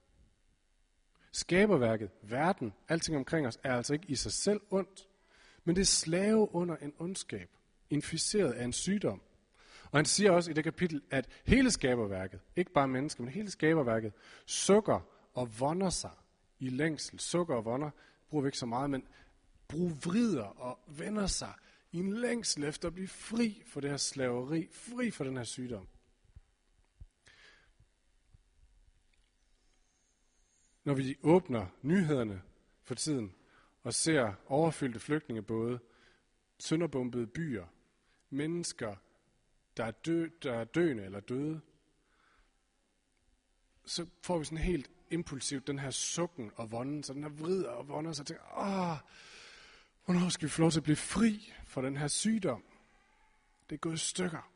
Skaberværket, 1.31 2.09
verden, 2.21 2.73
alting 2.89 3.17
omkring 3.17 3.47
os, 3.47 3.59
er 3.63 3.75
altså 3.75 3.93
ikke 3.93 4.05
i 4.07 4.15
sig 4.15 4.31
selv 4.31 4.61
ondt, 4.69 5.07
men 5.63 5.75
det 5.75 5.81
er 5.81 5.85
slave 5.85 6.55
under 6.55 6.75
en 6.75 6.93
ondskab, 6.99 7.49
inficeret 7.89 8.51
af 8.51 8.63
en 8.63 8.73
sygdom. 8.73 9.21
Og 9.91 9.97
han 9.97 10.05
siger 10.05 10.31
også 10.31 10.51
i 10.51 10.53
det 10.53 10.63
kapitel, 10.63 11.01
at 11.11 11.27
hele 11.45 11.71
skaberværket, 11.71 12.39
ikke 12.55 12.71
bare 12.71 12.87
mennesker, 12.87 13.23
men 13.23 13.33
hele 13.33 13.51
skaberværket, 13.51 14.13
sukker 14.45 14.99
og 15.33 15.59
vonder 15.59 15.89
sig 15.89 16.11
i 16.59 16.69
længsel. 16.69 17.19
Sukker 17.19 17.55
og 17.55 17.65
vonder 17.65 17.89
bruger 18.29 18.41
vi 18.43 18.47
ikke 18.47 18.57
så 18.57 18.65
meget, 18.65 18.89
men 18.89 19.03
brug 19.67 19.91
vrider 20.05 20.43
og 20.43 20.79
vender 20.87 21.27
sig 21.27 21.53
i 21.91 21.97
en 21.97 22.13
længsel 22.13 22.63
efter 22.63 22.87
at 22.87 22.93
blive 22.93 23.07
fri 23.07 23.63
for 23.65 23.81
det 23.81 23.89
her 23.89 23.97
slaveri, 23.97 24.67
fri 24.71 25.11
for 25.11 25.23
den 25.23 25.37
her 25.37 25.43
sygdom. 25.43 25.87
Når 30.83 30.93
vi 30.93 31.17
åbner 31.23 31.67
nyhederne 31.81 32.41
for 32.83 32.95
tiden 32.95 33.35
og 33.83 33.93
ser 33.93 34.33
overfyldte 34.47 34.99
flygtningebåde, 34.99 35.79
sønderbombede 36.59 37.27
byer, 37.27 37.65
mennesker, 38.29 38.95
der 39.77 39.85
er, 39.85 39.91
dø, 39.91 40.27
der 40.43 40.53
er 40.53 40.63
døende 40.63 41.03
eller 41.03 41.19
døde, 41.19 41.61
så 43.85 44.05
får 44.21 44.37
vi 44.37 44.45
sådan 44.45 44.57
helt 44.57 44.91
impulsivt 45.09 45.67
den 45.67 45.79
her 45.79 45.91
sukken 45.91 46.51
og 46.55 46.71
vonden, 46.71 47.03
så 47.03 47.13
den 47.13 47.23
her 47.23 47.29
vrider 47.29 47.69
og 47.69 47.87
vonder, 47.87 48.11
sig 48.11 48.25
tænker, 48.25 48.43
åh, 48.57 48.97
hvornår 50.11 50.29
skal 50.29 50.45
vi 50.45 50.49
få 50.49 50.61
lov 50.61 50.71
til 50.71 50.79
at 50.79 50.83
blive 50.83 50.95
fri 50.95 51.53
for 51.65 51.81
den 51.81 51.97
her 51.97 52.07
sygdom? 52.07 52.63
Det 53.69 53.75
er 53.75 53.79
gået 53.79 53.93
i 53.93 53.97
stykker. 53.97 54.51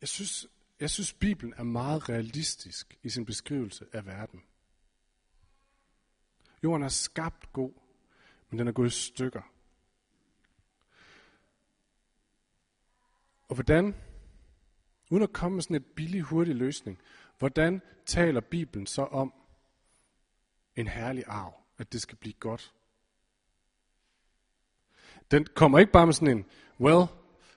Jeg 0.00 0.08
synes, 0.08 0.46
jeg 0.80 0.90
synes, 0.90 1.12
Bibelen 1.12 1.54
er 1.56 1.62
meget 1.62 2.08
realistisk 2.08 2.98
i 3.02 3.10
sin 3.10 3.24
beskrivelse 3.24 3.86
af 3.92 4.06
verden. 4.06 4.42
Jorden 6.62 6.82
er 6.82 6.88
skabt 6.88 7.52
god, 7.52 7.72
men 8.50 8.58
den 8.58 8.68
er 8.68 8.72
gået 8.72 8.88
i 8.88 8.90
stykker. 8.90 9.42
Og 13.48 13.54
hvordan, 13.54 13.94
uden 15.12 15.22
at 15.22 15.32
komme 15.32 15.54
med 15.54 15.62
sådan 15.62 15.76
en 15.76 15.84
billig, 15.96 16.22
hurtig 16.22 16.54
løsning, 16.54 16.98
hvordan 17.38 17.82
taler 18.06 18.40
Bibelen 18.40 18.86
så 18.86 19.02
om 19.02 19.32
en 20.76 20.88
herlig 20.88 21.24
arv, 21.26 21.54
at 21.78 21.92
det 21.92 22.02
skal 22.02 22.16
blive 22.16 22.34
godt? 22.40 22.72
Den 25.30 25.46
kommer 25.54 25.78
ikke 25.78 25.92
bare 25.92 26.06
med 26.06 26.14
sådan 26.14 26.38
en, 26.38 26.44
well, 26.80 27.06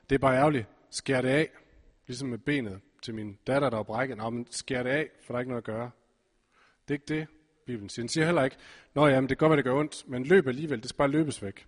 det 0.10 0.16
er 0.16 0.20
bare 0.20 0.38
ærgerligt, 0.38 0.68
skær 0.90 1.22
det 1.22 1.30
af, 1.30 1.50
ligesom 2.08 2.30
med 2.30 2.38
benet 2.38 2.82
til 3.02 3.16
min 3.16 3.38
datter, 3.48 3.70
der 3.70 3.80
er 3.80 3.84
brækket. 3.84 4.18
Nå, 4.18 4.30
men 4.30 4.48
skær 4.52 4.84
det 4.84 4.90
af, 4.90 5.10
for 5.26 5.34
der 5.34 5.38
er 5.38 5.40
ikke 5.40 5.52
noget 5.52 5.62
at 5.62 5.66
gøre. 5.66 5.92
Det 6.88 6.94
er 6.94 6.94
ikke 6.94 7.20
det, 7.20 7.28
Bibelen 7.66 7.90
siger. 7.90 8.04
Den 8.04 8.10
siger 8.10 8.26
heller 8.26 8.44
ikke, 8.44 8.58
nå 8.94 9.08
ja, 9.08 9.22
men 9.22 9.30
det 9.30 9.38
kan 9.38 9.46
godt 9.46 9.50
være, 9.50 9.58
det 9.58 9.66
gør 9.66 9.80
ondt, 9.80 10.10
men 10.10 10.24
løb 10.24 10.48
alligevel, 10.48 10.82
det 10.82 10.90
skal 10.90 10.98
bare 10.98 11.08
løbes 11.08 11.44
væk. 11.44 11.68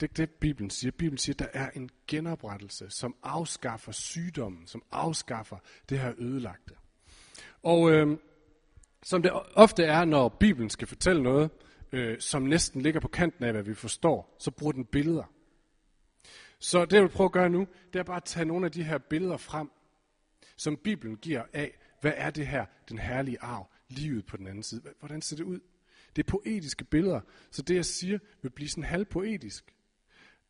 Det 0.00 0.10
er 0.10 0.14
det, 0.14 0.30
Bibelen 0.30 0.70
siger. 0.70 0.90
Bibelen 0.90 1.18
siger, 1.18 1.34
at 1.34 1.38
der 1.38 1.60
er 1.60 1.70
en 1.70 1.90
genoprettelse, 2.06 2.90
som 2.90 3.14
afskaffer 3.22 3.92
sygdommen, 3.92 4.66
som 4.66 4.82
afskaffer 4.90 5.56
det 5.88 5.98
her 5.98 6.12
ødelagte. 6.18 6.74
Og 7.62 7.92
øh, 7.92 8.18
som 9.02 9.22
det 9.22 9.32
ofte 9.54 9.84
er, 9.84 10.04
når 10.04 10.28
Bibelen 10.28 10.70
skal 10.70 10.88
fortælle 10.88 11.22
noget, 11.22 11.50
øh, 11.92 12.20
som 12.20 12.42
næsten 12.42 12.82
ligger 12.82 13.00
på 13.00 13.08
kanten 13.08 13.44
af, 13.44 13.52
hvad 13.52 13.62
vi 13.62 13.74
forstår, 13.74 14.36
så 14.38 14.50
bruger 14.50 14.72
den 14.72 14.84
billeder. 14.84 15.24
Så 16.58 16.84
det, 16.84 16.92
jeg 16.92 17.02
vil 17.02 17.08
prøve 17.08 17.24
at 17.26 17.32
gøre 17.32 17.50
nu, 17.50 17.66
det 17.92 17.98
er 17.98 18.02
bare 18.02 18.16
at 18.16 18.24
tage 18.24 18.44
nogle 18.44 18.66
af 18.66 18.72
de 18.72 18.82
her 18.82 18.98
billeder 18.98 19.36
frem, 19.36 19.70
som 20.56 20.76
Bibelen 20.76 21.16
giver 21.16 21.42
af, 21.52 21.78
hvad 22.00 22.12
er 22.16 22.30
det 22.30 22.46
her, 22.46 22.66
den 22.88 22.98
herlige 22.98 23.40
arv, 23.40 23.70
livet 23.88 24.26
på 24.26 24.36
den 24.36 24.46
anden 24.46 24.62
side. 24.62 24.82
Hvordan 24.98 25.22
ser 25.22 25.36
det 25.36 25.44
ud? 25.44 25.60
Det 26.16 26.22
er 26.22 26.30
poetiske 26.30 26.84
billeder, 26.84 27.20
så 27.50 27.62
det 27.62 27.74
jeg 27.74 27.84
siger 27.84 28.18
vil 28.42 28.50
blive 28.50 28.68
sådan 28.68 28.84
halvpoetisk. 28.84 29.74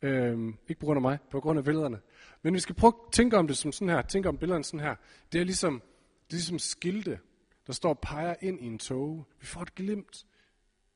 Øhm, 0.02 0.59
ikke 0.68 0.80
på 0.80 0.87
grund 0.87 0.99
af 0.99 1.02
mig, 1.02 1.18
på 1.30 1.40
grund 1.40 1.59
af 1.59 1.64
billederne. 1.64 2.00
Men 2.42 2.54
vi 2.54 2.61
skal 2.61 2.75
prøve 2.75 2.92
at 3.06 3.12
tænke 3.12 3.37
om 3.37 3.47
det 3.47 3.56
som 3.56 3.73
sådan 3.73 3.88
her, 3.88 4.02
tænke 4.02 4.28
om 4.28 4.38
billederne 4.38 4.64
sådan 4.64 4.80
her. 4.80 4.94
Det 5.32 5.40
er 5.40 5.44
ligesom, 5.44 5.80
det 6.26 6.32
er 6.32 6.37
ligesom 6.37 6.59
skilte, 6.59 7.21
der 7.66 7.73
står 7.73 7.88
og 7.88 7.99
peger 7.99 8.35
ind 8.40 8.61
i 8.61 8.64
en 8.64 8.78
tog. 8.78 9.26
Vi 9.40 9.47
får 9.47 9.62
et 9.62 9.75
glimt, 9.75 10.26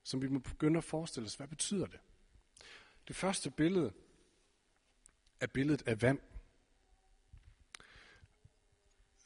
som 0.02 0.22
vi 0.22 0.28
må 0.28 0.38
begynde 0.38 0.78
at 0.78 0.84
forestille 0.84 1.26
os. 1.26 1.34
Hvad 1.34 1.48
betyder 1.48 1.86
det? 1.86 2.00
Det 3.08 3.16
første 3.16 3.50
billede 3.50 3.92
er 5.40 5.46
billedet 5.46 5.82
af 5.88 6.02
vand. 6.02 6.18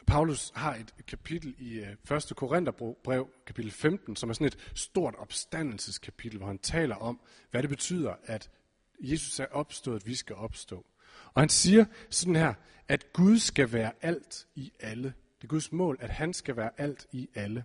Paulus 0.06 0.52
har 0.54 0.74
et 0.74 0.94
kapitel 1.06 1.54
i 1.58 1.78
øh, 1.78 2.16
1. 2.16 2.32
Korintherbrev, 2.36 3.30
kapitel 3.46 3.70
15, 3.70 4.16
som 4.16 4.30
er 4.30 4.34
sådan 4.34 4.46
et 4.46 4.72
stort 4.74 5.14
opstandelseskapitel, 5.14 6.38
hvor 6.38 6.46
han 6.46 6.58
taler 6.58 6.96
om, 6.96 7.20
hvad 7.50 7.62
det 7.62 7.70
betyder, 7.70 8.14
at 8.24 8.50
Jesus 9.00 9.40
er 9.40 9.46
opstået, 9.50 10.00
at 10.00 10.06
vi 10.06 10.14
skal 10.14 10.36
opstå. 10.36 10.86
Og 11.34 11.42
han 11.42 11.48
siger 11.48 11.84
sådan 12.10 12.36
her, 12.36 12.54
at 12.88 13.12
Gud 13.12 13.38
skal 13.38 13.72
være 13.72 13.92
alt 14.02 14.46
i 14.54 14.72
alle. 14.80 15.14
Det 15.38 15.44
er 15.44 15.48
Guds 15.48 15.72
mål, 15.72 15.98
at 16.00 16.10
han 16.10 16.32
skal 16.32 16.56
være 16.56 16.70
alt 16.78 17.06
i 17.12 17.28
alle. 17.34 17.64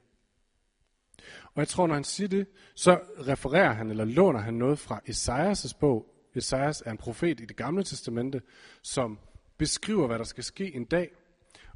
Og 1.43 1.59
jeg 1.59 1.67
tror, 1.67 1.87
når 1.87 1.93
han 1.93 2.03
siger 2.03 2.27
det, 2.27 2.47
så 2.75 2.99
refererer 3.27 3.73
han 3.73 3.89
eller 3.89 4.05
låner 4.05 4.39
han 4.39 4.53
noget 4.53 4.79
fra 4.79 5.01
Esajas' 5.09 5.77
bog. 5.79 6.11
Esajas 6.35 6.83
er 6.85 6.91
en 6.91 6.97
profet 6.97 7.39
i 7.39 7.45
det 7.45 7.55
gamle 7.55 7.83
testamente, 7.83 8.41
som 8.81 9.19
beskriver, 9.57 10.07
hvad 10.07 10.19
der 10.19 10.25
skal 10.25 10.43
ske 10.43 10.75
en 10.75 10.85
dag. 10.85 11.11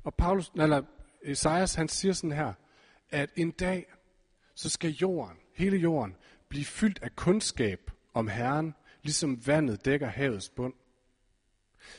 Og 0.03 0.13
Paulus, 0.13 0.51
eller 0.55 0.81
Esajas, 1.23 1.75
han 1.75 1.87
siger 1.87 2.13
sådan 2.13 2.31
her, 2.31 2.53
at 3.09 3.29
en 3.35 3.51
dag, 3.51 3.85
så 4.55 4.69
skal 4.69 4.91
jorden, 4.91 5.37
hele 5.53 5.77
jorden, 5.77 6.15
blive 6.49 6.65
fyldt 6.65 6.99
af 7.01 7.15
kundskab 7.15 7.91
om 8.13 8.27
Herren, 8.27 8.73
ligesom 9.03 9.47
vandet 9.47 9.85
dækker 9.85 10.07
havets 10.07 10.49
bund. 10.49 10.73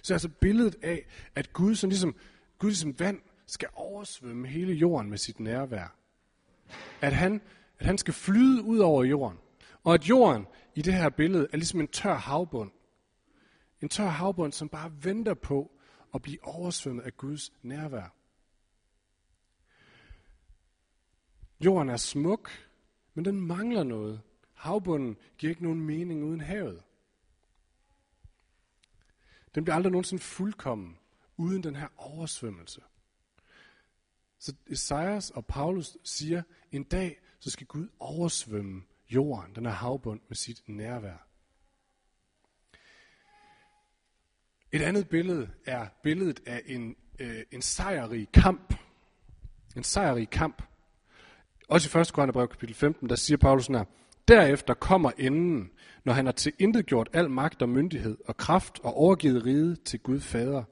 Så 0.03 0.15
altså 0.15 0.29
billedet 0.29 0.77
af, 0.83 1.07
at 1.35 1.53
Gud 1.53 1.75
som 1.75 1.91
ligesom, 1.91 2.17
Gud 2.59 2.73
som 2.75 2.99
vand 2.99 3.21
skal 3.47 3.69
oversvømme 3.75 4.49
hele 4.49 4.73
jorden 4.73 5.11
med 5.11 5.19
sit 5.19 5.41
nærvær. 5.41 5.97
At 7.01 7.13
han, 7.13 7.41
at 7.79 7.87
han 7.87 7.99
skal 7.99 8.15
flyde 8.15 8.63
ud 8.63 8.79
over 8.79 9.05
jorden. 9.05 9.39
Og 9.85 9.95
at 9.95 10.09
jorden 10.09 10.47
i 10.75 10.83
det 10.83 10.95
her 10.95 11.09
billede 11.09 11.49
er 11.53 11.57
ligesom 11.57 11.81
en 11.81 11.89
tør 11.89 12.15
havbund. 12.15 12.71
En 13.81 13.89
tør 13.89 14.07
havbund, 14.07 14.53
som 14.53 14.69
bare 14.69 14.93
venter 15.05 15.35
på 15.35 15.71
at 16.15 16.23
blive 16.23 16.45
oversvømmet 16.45 17.03
af 17.03 17.17
Guds 17.17 17.53
nærvær. 17.63 18.15
Jorden 21.65 21.89
er 21.89 21.97
smuk, 21.97 22.51
men 23.15 23.25
den 23.25 23.41
mangler 23.41 23.83
noget. 23.83 24.21
Havbunden 24.55 25.17
giver 25.39 25.51
ikke 25.51 25.63
nogen 25.63 25.81
mening 25.81 26.25
uden 26.25 26.41
havet. 26.41 26.83
Den 29.55 29.65
bliver 29.65 29.75
aldrig 29.75 29.93
nogensinde 29.93 30.23
fuldkommen 30.23 30.99
uden 31.37 31.63
den 31.63 31.77
her 31.77 31.89
oversvømmelse. 31.97 32.81
Så 34.39 34.55
Esajas 34.67 35.31
og 35.31 35.47
Paulus 35.47 35.97
siger, 36.05 36.43
en 36.73 36.85
dag 36.85 37.21
så 37.39 37.51
skal 37.51 37.67
Gud 37.67 37.89
oversvømme 37.99 38.83
jorden, 39.11 39.55
den 39.55 39.67
her 39.67 39.73
havbund, 39.73 40.21
med 40.29 40.37
sit 40.37 40.63
nærvær. 40.67 41.27
Et 44.73 44.83
andet 44.83 45.09
billede 45.09 45.51
er 45.67 45.89
billedet 46.03 46.41
af 46.47 46.63
en, 46.67 46.97
øh, 47.19 47.43
en 47.51 47.63
sejrig 47.63 48.29
kamp. 48.33 48.75
En 49.77 49.85
sejrig 49.85 50.31
kamp. 50.31 50.63
Også 51.69 51.99
i 51.99 52.01
1. 52.01 52.13
Korintherbrev 52.13 52.49
kapitel 52.49 52.75
15, 52.75 53.09
der 53.09 53.17
siger 53.17 53.37
Paulus 53.37 53.67
her, 53.67 53.85
Derefter 54.31 54.75
kommer 54.75 55.11
enden, 55.19 55.71
når 56.05 56.13
han 56.13 56.25
har 56.27 56.33
tilintetgjort 56.33 57.09
al 57.13 57.31
magt 57.31 57.63
og 57.63 57.69
myndighed 57.69 58.19
og 58.27 58.37
kraft 58.37 58.81
og 58.83 58.95
overgivet 58.95 59.47
riget 59.47 59.83
til 59.83 60.01
Gud 60.01 60.21
Fader. 60.21 60.65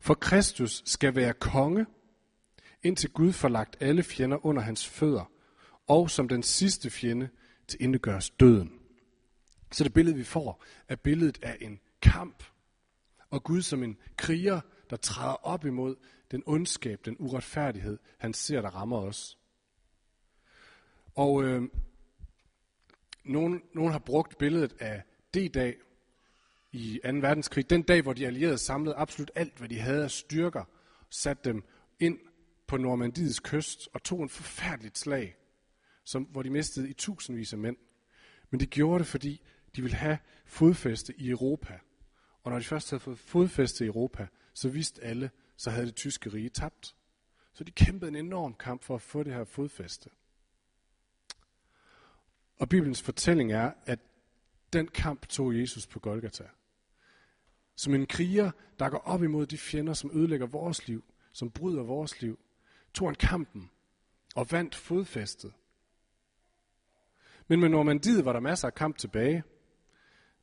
For 0.00 0.14
Kristus 0.14 0.82
skal 0.86 1.14
være 1.14 1.32
konge, 1.32 1.86
indtil 2.82 3.10
Gud 3.10 3.32
får 3.32 3.48
lagt 3.48 3.76
alle 3.80 4.02
fjender 4.02 4.46
under 4.46 4.62
hans 4.62 4.88
fødder, 4.88 5.30
og 5.86 6.10
som 6.10 6.28
den 6.28 6.42
sidste 6.42 6.90
fjende 6.90 7.28
til 7.68 7.82
indegøres 7.82 8.30
døden. 8.30 8.72
Så 9.72 9.84
det 9.84 9.92
billede, 9.92 10.16
vi 10.16 10.24
får, 10.24 10.64
er 10.88 10.96
billedet 10.96 11.38
af 11.42 11.56
en 11.60 11.80
kamp, 12.02 12.44
og 13.30 13.44
Gud 13.44 13.62
som 13.62 13.82
en 13.82 13.96
kriger, 14.16 14.60
der 14.90 14.96
træder 14.96 15.46
op 15.46 15.64
imod 15.64 15.96
den 16.30 16.42
ondskab, 16.46 17.00
den 17.04 17.16
uretfærdighed, 17.18 17.98
han 18.18 18.34
ser, 18.34 18.62
der 18.62 18.70
rammer 18.70 18.98
os. 18.98 19.38
Og 21.14 21.44
øh, 21.44 21.62
nogen, 23.30 23.62
nogen 23.74 23.92
har 23.92 23.98
brugt 23.98 24.38
billedet 24.38 24.76
af 24.78 25.02
D-dag 25.34 25.76
i 26.72 27.00
2. 27.04 27.08
verdenskrig, 27.10 27.70
den 27.70 27.82
dag, 27.82 28.02
hvor 28.02 28.12
de 28.12 28.26
allierede 28.26 28.58
samlede 28.58 28.94
absolut 28.94 29.30
alt, 29.34 29.58
hvad 29.58 29.68
de 29.68 29.78
havde 29.78 30.04
af 30.04 30.10
styrker, 30.10 30.64
satte 31.10 31.44
dem 31.44 31.64
ind 32.00 32.18
på 32.66 32.76
Normandiets 32.76 33.40
kyst 33.40 33.88
og 33.92 34.02
tog 34.02 34.22
en 34.22 34.28
forfærdeligt 34.28 34.98
slag, 34.98 35.36
som, 36.04 36.22
hvor 36.22 36.42
de 36.42 36.50
mistede 36.50 36.90
i 36.90 36.92
tusindvis 36.92 37.52
af 37.52 37.58
mænd. 37.58 37.76
Men 38.50 38.60
de 38.60 38.66
gjorde 38.66 38.98
det, 38.98 39.06
fordi 39.06 39.42
de 39.76 39.82
ville 39.82 39.96
have 39.96 40.18
fodfæste 40.46 41.14
i 41.20 41.30
Europa. 41.30 41.78
Og 42.42 42.50
når 42.50 42.58
de 42.58 42.64
først 42.64 42.90
havde 42.90 43.00
fået 43.00 43.18
fodfæste 43.18 43.84
i 43.84 43.86
Europa, 43.86 44.26
så 44.54 44.68
vidste 44.68 45.02
alle, 45.02 45.30
så 45.56 45.70
havde 45.70 45.86
det 45.86 45.94
tyske 45.94 46.30
rige 46.30 46.48
tabt. 46.48 46.96
Så 47.52 47.64
de 47.64 47.70
kæmpede 47.70 48.08
en 48.08 48.16
enorm 48.16 48.54
kamp 48.54 48.82
for 48.82 48.94
at 48.94 49.02
få 49.02 49.22
det 49.22 49.34
her 49.34 49.44
fodfæste. 49.44 50.10
Og 52.60 52.68
Bibelens 52.68 53.02
fortælling 53.02 53.52
er, 53.52 53.72
at 53.86 53.98
den 54.72 54.88
kamp 54.88 55.28
tog 55.28 55.58
Jesus 55.58 55.86
på 55.86 55.98
Golgata. 55.98 56.44
Som 57.76 57.94
en 57.94 58.06
kriger, 58.06 58.50
der 58.78 58.88
går 58.88 58.98
op 58.98 59.22
imod 59.22 59.46
de 59.46 59.58
fjender, 59.58 59.92
som 59.92 60.10
ødelægger 60.14 60.46
vores 60.46 60.88
liv, 60.88 61.04
som 61.32 61.50
bryder 61.50 61.82
vores 61.82 62.22
liv, 62.22 62.38
tog 62.94 63.08
han 63.08 63.14
kampen 63.14 63.70
og 64.34 64.52
vandt 64.52 64.74
fodfæstet. 64.74 65.52
Men 67.48 67.60
med 67.60 67.68
Normandiet 67.68 68.24
var 68.24 68.32
der 68.32 68.40
masser 68.40 68.68
af 68.68 68.74
kamp 68.74 68.98
tilbage. 68.98 69.44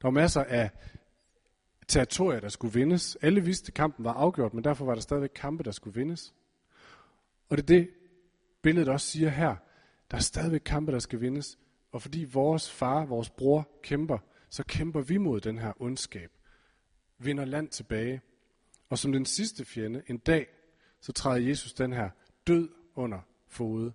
Der 0.02 0.08
var 0.08 0.12
masser 0.12 0.44
af 0.44 0.70
territorier, 1.88 2.40
der 2.40 2.50
skulle 2.50 2.74
vindes. 2.74 3.18
Alle 3.22 3.42
vidste, 3.42 3.70
at 3.70 3.74
kampen 3.74 4.06
var 4.06 4.14
afgjort, 4.14 4.54
men 4.54 4.64
derfor 4.64 4.86
var 4.86 4.94
der 4.94 5.02
stadigvæk 5.02 5.32
kampe, 5.36 5.64
der 5.64 5.72
skulle 5.72 5.96
vindes. 5.96 6.34
Og 7.50 7.58
det 7.58 7.64
er 7.64 7.68
det, 7.68 7.90
billedet 8.62 8.90
også 8.90 9.08
siger 9.08 9.30
her. 9.30 9.56
Der 10.12 10.18
er 10.18 10.22
stadigvæk 10.22 10.62
kampe, 10.66 10.92
der 10.92 11.00
skal 11.00 11.22
vindes. 11.22 11.58
Og 11.98 12.02
fordi 12.02 12.24
vores 12.24 12.72
far, 12.72 13.06
vores 13.06 13.30
bror 13.30 13.70
kæmper, 13.84 14.18
så 14.50 14.64
kæmper 14.64 15.02
vi 15.02 15.18
mod 15.18 15.42
den 15.42 15.58
her 15.58 15.82
ondskab. 15.82 16.32
Vinder 17.18 17.46
land 17.46 17.70
tilbage. 17.70 18.22
Og 18.90 18.98
som 18.98 19.12
den 19.12 19.26
sidste 19.26 19.66
fjende, 19.66 20.04
en 20.08 20.18
dag, 20.18 20.48
så 21.02 21.12
træder 21.12 21.48
Jesus 21.48 21.74
den 21.74 21.94
her 21.94 22.10
død 22.48 22.70
under 22.96 23.20
fod. 23.48 23.92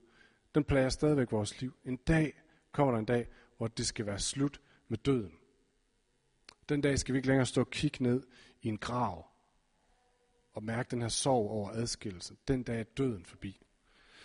Den 0.55 0.65
plager 0.65 0.89
stadigvæk 0.89 1.33
vores 1.33 1.61
liv. 1.61 1.75
En 1.85 1.97
dag 1.97 2.33
kommer 2.73 2.93
der 2.93 2.99
en 2.99 3.05
dag, 3.05 3.29
hvor 3.57 3.69
det 3.69 3.87
skal 3.87 4.07
være 4.07 4.19
slut 4.19 4.61
med 4.89 4.99
døden. 4.99 5.33
Den 6.69 6.81
dag 6.81 6.99
skal 6.99 7.13
vi 7.13 7.19
ikke 7.19 7.29
længere 7.29 7.47
stå 7.47 7.61
og 7.61 7.71
kigge 7.71 8.03
ned 8.03 8.23
i 8.63 8.69
en 8.69 8.79
grav 8.79 9.27
og 10.53 10.63
mærke 10.63 10.91
den 10.91 11.01
her 11.01 11.09
sorg 11.09 11.51
over 11.51 11.71
adskillelse. 11.71 12.37
Den 12.49 12.63
dag 12.63 12.81
er 12.81 12.85
døden 12.85 13.25
forbi. 13.25 13.67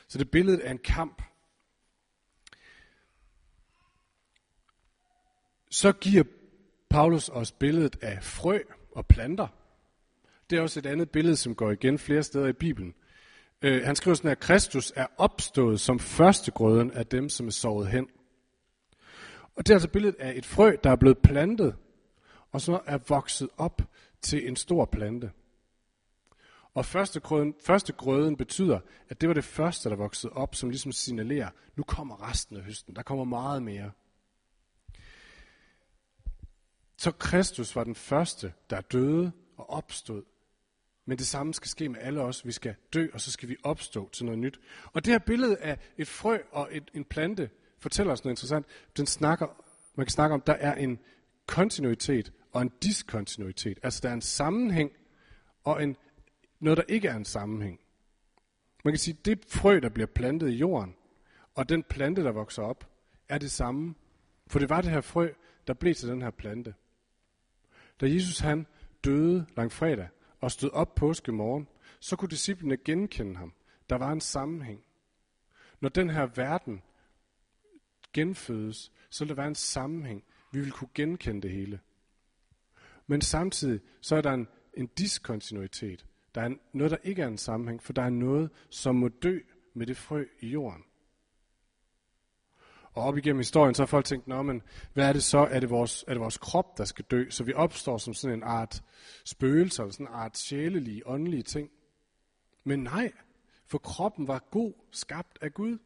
Så 0.08 0.18
det 0.18 0.32
billede 0.32 0.64
er 0.64 0.72
en 0.72 0.82
kamp. 0.84 1.22
Så 5.78 5.92
giver 5.92 6.24
Paulus 6.90 7.30
os 7.30 7.52
billedet 7.52 7.98
af 8.02 8.24
frø 8.24 8.60
og 8.92 9.06
planter. 9.06 9.48
Det 10.50 10.58
er 10.58 10.62
også 10.62 10.80
et 10.80 10.86
andet 10.86 11.10
billede, 11.10 11.36
som 11.36 11.56
går 11.56 11.72
igen 11.72 12.00
flere 12.00 12.24
steder 12.24 12.48
i 12.48 12.54
Bibelen. 12.54 12.94
Øh, 13.62 13.84
han 13.84 13.96
skriver 13.96 14.16
sådan, 14.16 14.32
at 14.32 14.40
Kristus 14.40 14.94
er 14.96 15.08
opstået 15.18 15.80
som 15.80 16.00
førstegrøden 16.00 16.92
af 16.92 17.06
dem, 17.06 17.30
som 17.30 17.48
er 17.48 17.52
sovet 17.52 17.88
hen. 17.88 18.08
Og 19.56 19.66
det 19.66 19.70
er 19.70 19.76
altså 19.76 19.90
billedet 19.90 20.16
af 20.20 20.34
et 20.36 20.46
frø, 20.46 20.76
der 20.84 20.90
er 20.90 20.96
blevet 20.96 21.18
plantet, 21.18 21.76
og 22.52 22.62
så 22.62 22.80
er 22.86 22.98
vokset 23.08 23.50
op 23.58 23.82
til 24.22 24.48
en 24.48 24.56
stor 24.56 24.86
plante. 24.86 25.32
Og 26.74 26.86
første 26.86 27.20
grøden, 27.20 27.56
første 27.66 27.94
grøden 27.94 28.38
betyder, 28.38 28.80
at 29.10 29.22
det 29.22 29.30
var 29.30 29.34
det 29.34 29.44
første, 29.44 29.90
der 29.90 29.96
voksede 29.96 30.34
op, 30.34 30.56
som 30.56 30.70
ligesom 30.70 30.92
signalerer, 30.92 31.50
nu 31.76 31.84
kommer 31.84 32.30
resten 32.30 32.58
af 32.58 32.64
høsten. 32.64 32.96
Der 32.96 33.02
kommer 33.02 33.24
meget 33.24 33.64
mere. 33.64 33.92
Så 36.98 37.12
Kristus 37.12 37.76
var 37.76 37.84
den 37.84 37.96
første, 37.96 38.54
der 38.70 38.82
døde 38.82 39.32
og 39.58 39.70
opstod. 39.70 40.24
Men 41.06 41.18
det 41.18 41.28
samme 41.28 41.54
skal 41.54 41.70
ske 41.70 41.90
med 41.90 42.00
alle 42.02 42.22
os. 42.22 42.46
Vi 42.46 42.52
skal 42.52 42.76
dø, 42.94 43.08
og 43.14 43.22
så 43.22 43.32
skal 43.32 43.50
vi 43.50 43.56
opstå 43.64 44.10
til 44.10 44.26
noget 44.26 44.40
nyt. 44.40 44.60
Og 44.94 45.06
det 45.06 45.14
her 45.14 45.20
billede 45.20 45.58
af 45.58 45.78
et 45.98 46.08
frø 46.08 46.38
og 46.52 46.70
et, 46.72 46.92
en 46.94 47.06
plante 47.06 47.50
fortæller 47.80 48.14
os 48.14 48.24
noget 48.24 48.32
interessant. 48.32 48.66
Den 48.98 49.06
snakker, 49.06 49.64
man 49.96 50.06
kan 50.06 50.12
snakke 50.12 50.34
om, 50.34 50.42
der 50.42 50.54
er 50.54 50.76
en 50.76 51.00
kontinuitet 51.46 52.34
og 52.52 52.62
en 52.62 52.72
diskontinuitet. 52.84 53.80
Altså 53.84 54.00
der 54.04 54.10
er 54.10 54.14
en 54.14 54.22
sammenhæng 54.22 54.92
og 55.64 55.84
en, 55.84 55.96
noget, 56.60 56.78
der 56.78 56.84
ikke 56.88 57.08
er 57.08 57.16
en 57.16 57.26
sammenhæng. 57.26 57.80
Man 58.84 58.94
kan 58.94 59.00
sige, 59.00 59.18
at 59.20 59.26
det 59.26 59.46
frø, 59.48 59.80
der 59.80 59.90
bliver 59.90 60.08
plantet 60.08 60.50
i 60.50 60.56
jorden, 60.56 60.96
og 61.56 61.70
den 61.70 61.84
plante, 61.84 62.24
der 62.24 62.32
vokser 62.32 62.64
op, 62.64 62.90
er 63.30 63.38
det 63.38 63.52
samme. 63.52 63.96
For 64.48 64.60
det 64.60 64.70
var 64.70 64.82
det 64.82 64.92
her 64.92 65.02
frø, 65.02 65.30
der 65.68 65.74
blev 65.74 65.96
til 65.96 66.10
den 66.10 66.22
her 66.22 66.32
plante. 66.32 66.74
Da 68.02 68.06
Jesus 68.06 68.40
han 68.40 68.68
døde 69.04 69.46
langfredag 69.58 70.08
og 70.40 70.52
stod 70.52 70.70
op 70.70 70.96
påske 70.96 71.32
morgen, 71.32 71.68
så 72.00 72.16
kunne 72.16 72.30
disciplene 72.30 72.78
genkende 72.78 73.36
ham. 73.36 73.54
Der 73.90 73.96
var 73.96 74.12
en 74.12 74.22
sammenhæng. 74.22 74.84
Når 75.82 75.90
den 75.90 76.10
her 76.10 76.26
verden 76.26 76.82
genfødes, 78.14 78.92
så 79.10 79.24
vil 79.24 79.30
der 79.30 79.36
være 79.36 79.48
en 79.48 79.56
sammenhæng. 79.56 80.24
Vi 80.52 80.60
vil 80.60 80.72
kunne 80.72 80.90
genkende 80.96 81.42
det 81.42 81.52
hele. 81.52 81.80
Men 83.08 83.22
samtidig 83.22 83.82
så 84.02 84.16
er 84.16 84.22
der 84.22 84.34
en, 84.34 84.48
en 84.74 84.88
diskontinuitet. 84.88 86.06
Der 86.36 86.42
er 86.42 86.56
noget, 86.74 86.92
der 86.92 86.98
ikke 87.04 87.22
er 87.22 87.28
en 87.28 87.38
sammenhæng, 87.38 87.84
for 87.84 87.94
der 87.94 88.02
er 88.02 88.10
noget, 88.10 88.52
som 88.70 88.96
må 88.96 89.08
dø 89.08 89.40
med 89.74 89.88
det 89.88 89.98
frø 89.98 90.26
i 90.40 90.48
jorden. 90.48 90.84
Og 92.98 93.04
op 93.04 93.18
igennem 93.18 93.40
historien, 93.40 93.76
så 93.76 93.82
har 93.82 93.88
folk 93.88 94.06
tænkt, 94.06 94.28
Nå, 94.28 94.42
men 94.42 94.62
hvad 94.94 95.10
er 95.10 95.14
det 95.14 95.24
så? 95.24 95.38
Er 95.38 95.60
det, 95.60 95.70
vores, 95.70 96.06
er 96.08 96.14
det 96.14 96.22
vores 96.22 96.38
krop, 96.38 96.78
der 96.78 96.86
skal 96.86 97.06
dø? 97.12 97.30
Så 97.30 97.44
vi 97.44 97.54
opstår 97.54 97.98
som 97.98 98.14
sådan 98.14 98.38
en 98.38 98.44
art 98.44 98.84
spøgelse, 99.26 99.82
eller 99.82 99.92
sådan 99.92 100.08
en 100.08 100.14
art 100.14 100.38
sjælelige, 100.38 101.08
åndelige 101.08 101.44
ting. 101.44 101.70
Men 102.64 102.84
nej, 102.84 103.12
for 103.68 103.78
kroppen 103.78 104.28
var 104.28 104.48
god, 104.52 104.74
skabt 104.92 105.38
af 105.42 105.54
Gud. 105.54 105.78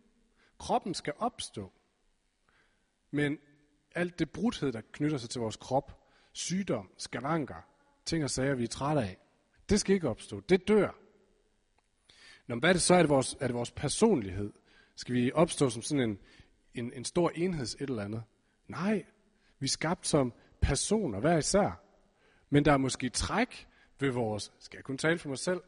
Kroppen 0.60 0.94
skal 0.94 1.14
opstå. 1.18 1.72
Men 3.12 3.38
alt 3.96 4.20
det 4.20 4.30
brudhed, 4.30 4.72
der 4.72 4.82
knytter 4.92 5.18
sig 5.18 5.30
til 5.30 5.42
vores 5.42 5.56
krop, 5.56 6.02
sygdom, 6.34 6.90
skavanker, 6.98 7.68
ting 8.06 8.24
og 8.24 8.30
sager, 8.30 8.56
vi 8.56 8.64
er 8.64 8.68
trætte 8.68 9.02
af, 9.02 9.18
det 9.70 9.80
skal 9.80 9.96
ikke 9.96 10.10
opstå. 10.10 10.40
Det 10.40 10.68
dør. 10.68 10.96
Nå, 12.48 12.56
hvad 12.56 12.70
er 12.70 12.74
det 12.74 12.82
så? 12.82 12.94
Er 12.94 13.00
det 13.00 13.10
vores, 13.10 13.38
er 13.40 13.48
det 13.48 13.56
vores 13.56 13.72
personlighed? 13.72 14.54
Skal 14.96 15.16
vi 15.16 15.32
opstå 15.34 15.70
som 15.70 15.82
sådan 15.82 16.10
en, 16.10 16.20
en, 16.76 16.94
en 16.94 17.06
stor 17.06 17.32
enheds 17.36 17.76
et 17.76 17.90
eller 17.90 18.04
andet? 18.04 18.24
Nej, 18.68 19.06
vi 19.60 19.66
er 19.66 19.70
skabt 19.70 20.08
som 20.08 20.34
personer, 20.62 21.20
hver 21.20 21.38
især. 21.38 21.84
Men 22.50 22.66
der 22.66 22.74
er 22.74 22.78
måske 22.78 23.10
træk 23.10 23.68
ved 24.00 24.10
vores, 24.10 24.52
skal 24.60 24.78
jeg 24.78 24.84
kun 24.84 24.98
tale 24.98 25.20
for 25.20 25.30
mig 25.30 25.38
selv, 25.38 25.62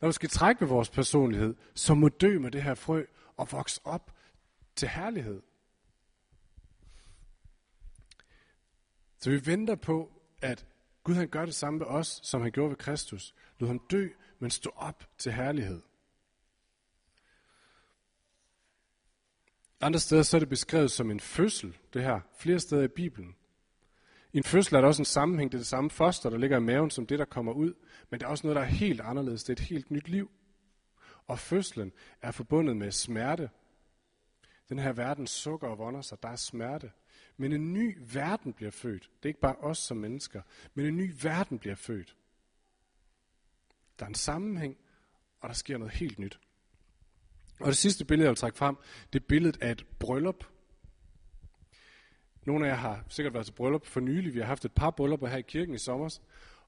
der 0.00 0.06
er 0.06 0.06
måske 0.06 0.28
træk 0.28 0.60
ved 0.60 0.68
vores 0.68 0.90
personlighed, 0.90 1.54
som 1.74 1.98
må 1.98 2.08
dø 2.08 2.38
med 2.38 2.50
det 2.50 2.62
her 2.62 2.74
frø 2.74 3.04
og 3.36 3.52
vokse 3.52 3.80
op 3.84 4.14
til 4.76 4.88
herlighed. 4.88 5.42
Så 9.18 9.30
vi 9.30 9.46
venter 9.46 9.74
på, 9.74 10.12
at 10.42 10.66
Gud 11.04 11.14
han 11.14 11.28
gør 11.28 11.44
det 11.44 11.54
samme 11.54 11.80
ved 11.80 11.86
os, 11.86 12.20
som 12.22 12.42
han 12.42 12.52
gjorde 12.52 12.70
ved 12.70 12.76
Kristus. 12.76 13.34
Lod 13.58 13.68
ham 13.68 13.80
dø, 13.90 14.08
men 14.38 14.50
stå 14.50 14.70
op 14.76 15.04
til 15.18 15.32
herlighed. 15.32 15.82
Andre 19.84 20.00
steder 20.00 20.22
så 20.22 20.36
er 20.36 20.38
det 20.38 20.48
beskrevet 20.48 20.90
som 20.90 21.10
en 21.10 21.20
fødsel, 21.20 21.76
det 21.92 22.02
her, 22.02 22.20
flere 22.38 22.60
steder 22.60 22.82
i 22.82 22.88
Bibelen. 22.88 23.36
I 24.32 24.36
en 24.36 24.44
fødsel 24.44 24.74
er 24.74 24.80
der 24.80 24.88
også 24.88 25.02
en 25.02 25.06
sammenhæng, 25.06 25.52
det 25.52 25.58
er 25.58 25.60
det 25.60 25.66
samme 25.66 25.90
foster, 25.90 26.30
der 26.30 26.38
ligger 26.38 26.56
i 26.56 26.60
maven, 26.60 26.90
som 26.90 27.06
det, 27.06 27.18
der 27.18 27.24
kommer 27.24 27.52
ud, 27.52 27.74
men 28.10 28.20
der 28.20 28.26
er 28.26 28.30
også 28.30 28.46
noget, 28.46 28.56
der 28.56 28.62
er 28.62 28.66
helt 28.66 29.00
anderledes, 29.00 29.44
det 29.44 29.48
er 29.58 29.62
et 29.62 29.68
helt 29.68 29.90
nyt 29.90 30.08
liv. 30.08 30.30
Og 31.26 31.38
fødslen 31.38 31.92
er 32.22 32.30
forbundet 32.30 32.76
med 32.76 32.90
smerte. 32.90 33.50
Den 34.68 34.78
her 34.78 34.92
verden 34.92 35.26
sukker 35.26 35.68
og 35.68 35.78
vonder 35.78 36.00
sig, 36.00 36.22
der 36.22 36.28
er 36.28 36.36
smerte. 36.36 36.92
Men 37.36 37.52
en 37.52 37.72
ny 37.72 37.98
verden 38.12 38.52
bliver 38.52 38.70
født. 38.70 39.02
Det 39.02 39.24
er 39.24 39.30
ikke 39.30 39.40
bare 39.40 39.56
os 39.56 39.78
som 39.78 39.96
mennesker, 39.96 40.42
men 40.74 40.86
en 40.86 40.96
ny 40.96 41.14
verden 41.22 41.58
bliver 41.58 41.76
født. 41.76 42.16
Der 43.98 44.04
er 44.04 44.08
en 44.08 44.14
sammenhæng, 44.14 44.76
og 45.40 45.48
der 45.48 45.54
sker 45.54 45.78
noget 45.78 45.94
helt 45.94 46.18
nyt. 46.18 46.40
Og 47.60 47.66
det 47.66 47.76
sidste 47.76 48.04
billede, 48.04 48.24
jeg 48.24 48.30
vil 48.30 48.36
trække 48.36 48.58
frem, 48.58 48.76
det 49.12 49.20
er 49.20 49.26
billedet 49.28 49.62
af 49.62 49.70
et 49.70 49.86
bryllup. 49.98 50.44
Nogle 52.46 52.66
af 52.66 52.70
jer 52.70 52.76
har 52.76 53.04
sikkert 53.08 53.34
været 53.34 53.46
til 53.46 53.52
bryllup 53.52 53.86
for 53.86 54.00
nylig. 54.00 54.34
Vi 54.34 54.38
har 54.38 54.46
haft 54.46 54.64
et 54.64 54.72
par 54.72 54.90
bryllupper 54.90 55.28
her 55.28 55.36
i 55.36 55.42
kirken 55.42 55.74
i 55.74 55.78
sommer. 55.78 56.18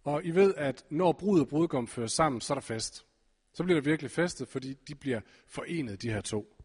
Og 0.04 0.24
I 0.24 0.30
ved, 0.30 0.54
at 0.56 0.84
når 0.90 1.12
brud 1.12 1.40
og 1.40 1.48
brudgom 1.48 1.86
fører 1.86 2.06
sammen, 2.06 2.40
så 2.40 2.52
er 2.52 2.54
der 2.54 2.62
fest. 2.62 3.06
Så 3.52 3.64
bliver 3.64 3.80
der 3.80 3.84
virkelig 3.84 4.10
festet, 4.10 4.48
fordi 4.48 4.74
de 4.88 4.94
bliver 4.94 5.20
forenet, 5.46 6.02
de 6.02 6.10
her 6.10 6.20
to. 6.20 6.56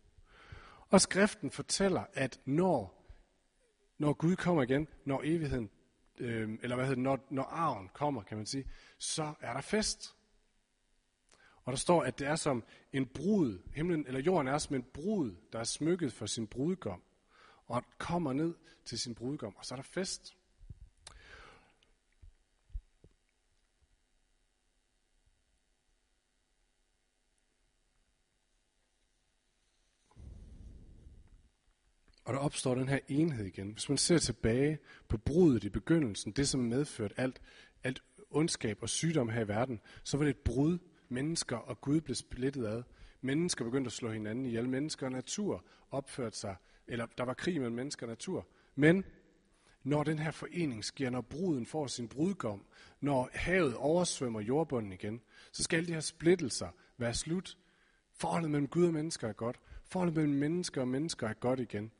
Og 0.90 1.02
skriften 1.02 1.52
fortæller, 1.52 2.04
at 2.14 2.40
når, 2.46 3.06
når 4.00 4.14
Gud 4.14 4.36
kommer 4.36 4.64
igen, 4.64 4.88
når 5.06 5.22
evigheden, 5.24 5.70
øh, 6.20 6.50
eller 6.64 6.76
hvad 6.76 6.86
hedder 6.86 6.96
det, 6.96 7.04
når, 7.04 7.28
når 7.30 7.44
arven 7.44 7.90
kommer, 7.94 8.24
kan 8.24 8.38
man 8.38 8.46
sige, 8.46 8.66
så 8.98 9.34
er 9.42 9.54
der 9.54 9.62
fest. 9.62 10.16
Og 11.66 11.72
der 11.72 11.78
står, 11.78 12.04
at 12.04 12.20
det 12.20 12.28
er 12.28 12.36
som 12.36 12.64
en 12.94 13.06
brud, 13.06 13.60
himlen 13.74 14.08
eller 14.08 14.20
jorden 14.20 14.48
er 14.48 14.58
som 14.58 14.76
en 14.76 14.86
brud, 14.94 15.36
der 15.54 15.60
er 15.60 15.64
smykket 15.64 16.14
for 16.14 16.26
sin 16.26 16.48
brudgom, 16.48 17.02
og 17.68 17.84
kommer 17.98 18.34
ned 18.34 18.54
til 18.86 19.00
sin 19.00 19.16
brudgom, 19.16 19.56
og 19.56 19.66
så 19.66 19.74
er 19.74 19.76
der 19.76 19.84
fest. 19.84 20.36
Og 32.26 32.34
der 32.34 32.40
opstår 32.40 32.76
den 32.76 32.90
her 32.90 33.00
enhed 33.08 33.46
igen. 33.46 33.72
Hvis 33.72 33.90
man 33.90 33.98
ser 33.98 34.18
tilbage 34.18 34.80
på 35.08 35.18
brudet 35.18 35.64
i 35.64 35.70
begyndelsen, 35.70 36.32
det 36.32 36.50
som 36.50 36.60
medførte 36.60 37.20
alt, 37.20 37.42
alt 37.84 38.04
ondskab 38.30 38.78
og 38.82 38.90
sygdom 38.90 39.30
her 39.30 39.42
i 39.42 39.48
verden, 39.48 39.80
så 40.04 40.18
var 40.18 40.24
det 40.24 40.30
et 40.30 40.44
brud. 40.44 40.78
Mennesker 41.12 41.58
og 41.58 41.82
Gud 41.82 42.02
blev 42.02 42.16
splittet 42.16 42.66
ad. 42.66 42.84
Mennesker 43.22 43.66
begyndte 43.66 43.88
at 43.88 43.94
slå 43.94 44.12
hinanden 44.12 44.46
ihjel. 44.46 44.70
Mennesker 44.70 45.06
og 45.06 45.12
natur 45.12 45.66
opførte 45.92 46.38
sig, 46.38 46.56
eller 46.88 47.06
der 47.18 47.24
var 47.24 47.34
krig 47.34 47.60
mellem 47.60 47.76
mennesker 47.76 48.06
og 48.06 48.10
natur. 48.10 48.48
Men 48.76 49.04
når 49.84 50.04
den 50.04 50.20
her 50.20 50.32
forening 50.32 50.86
sker, 50.86 51.10
når 51.10 51.22
bruden 51.22 51.66
får 51.66 51.88
sin 51.88 52.08
brudgom, 52.08 52.66
når 53.02 53.30
havet 53.34 53.76
oversvømmer 53.76 54.42
jordbunden 54.42 54.92
igen, 54.92 55.22
så 55.52 55.64
skal 55.64 55.78
alle 55.78 55.88
de 55.88 55.94
her 55.94 56.00
splittelser 56.00 56.68
være 56.98 57.14
slut. 57.14 57.58
Forholdet 58.14 58.52
mellem 58.52 58.68
Gud 58.68 58.86
og 58.86 58.94
mennesker 58.94 59.28
er 59.28 59.34
godt. 59.34 59.60
Forholdet 59.86 60.16
mellem 60.16 60.34
mennesker 60.34 60.82
og 60.82 60.88
mennesker 60.88 61.28
er 61.28 61.34
godt 61.34 61.60
igen. 61.60 61.92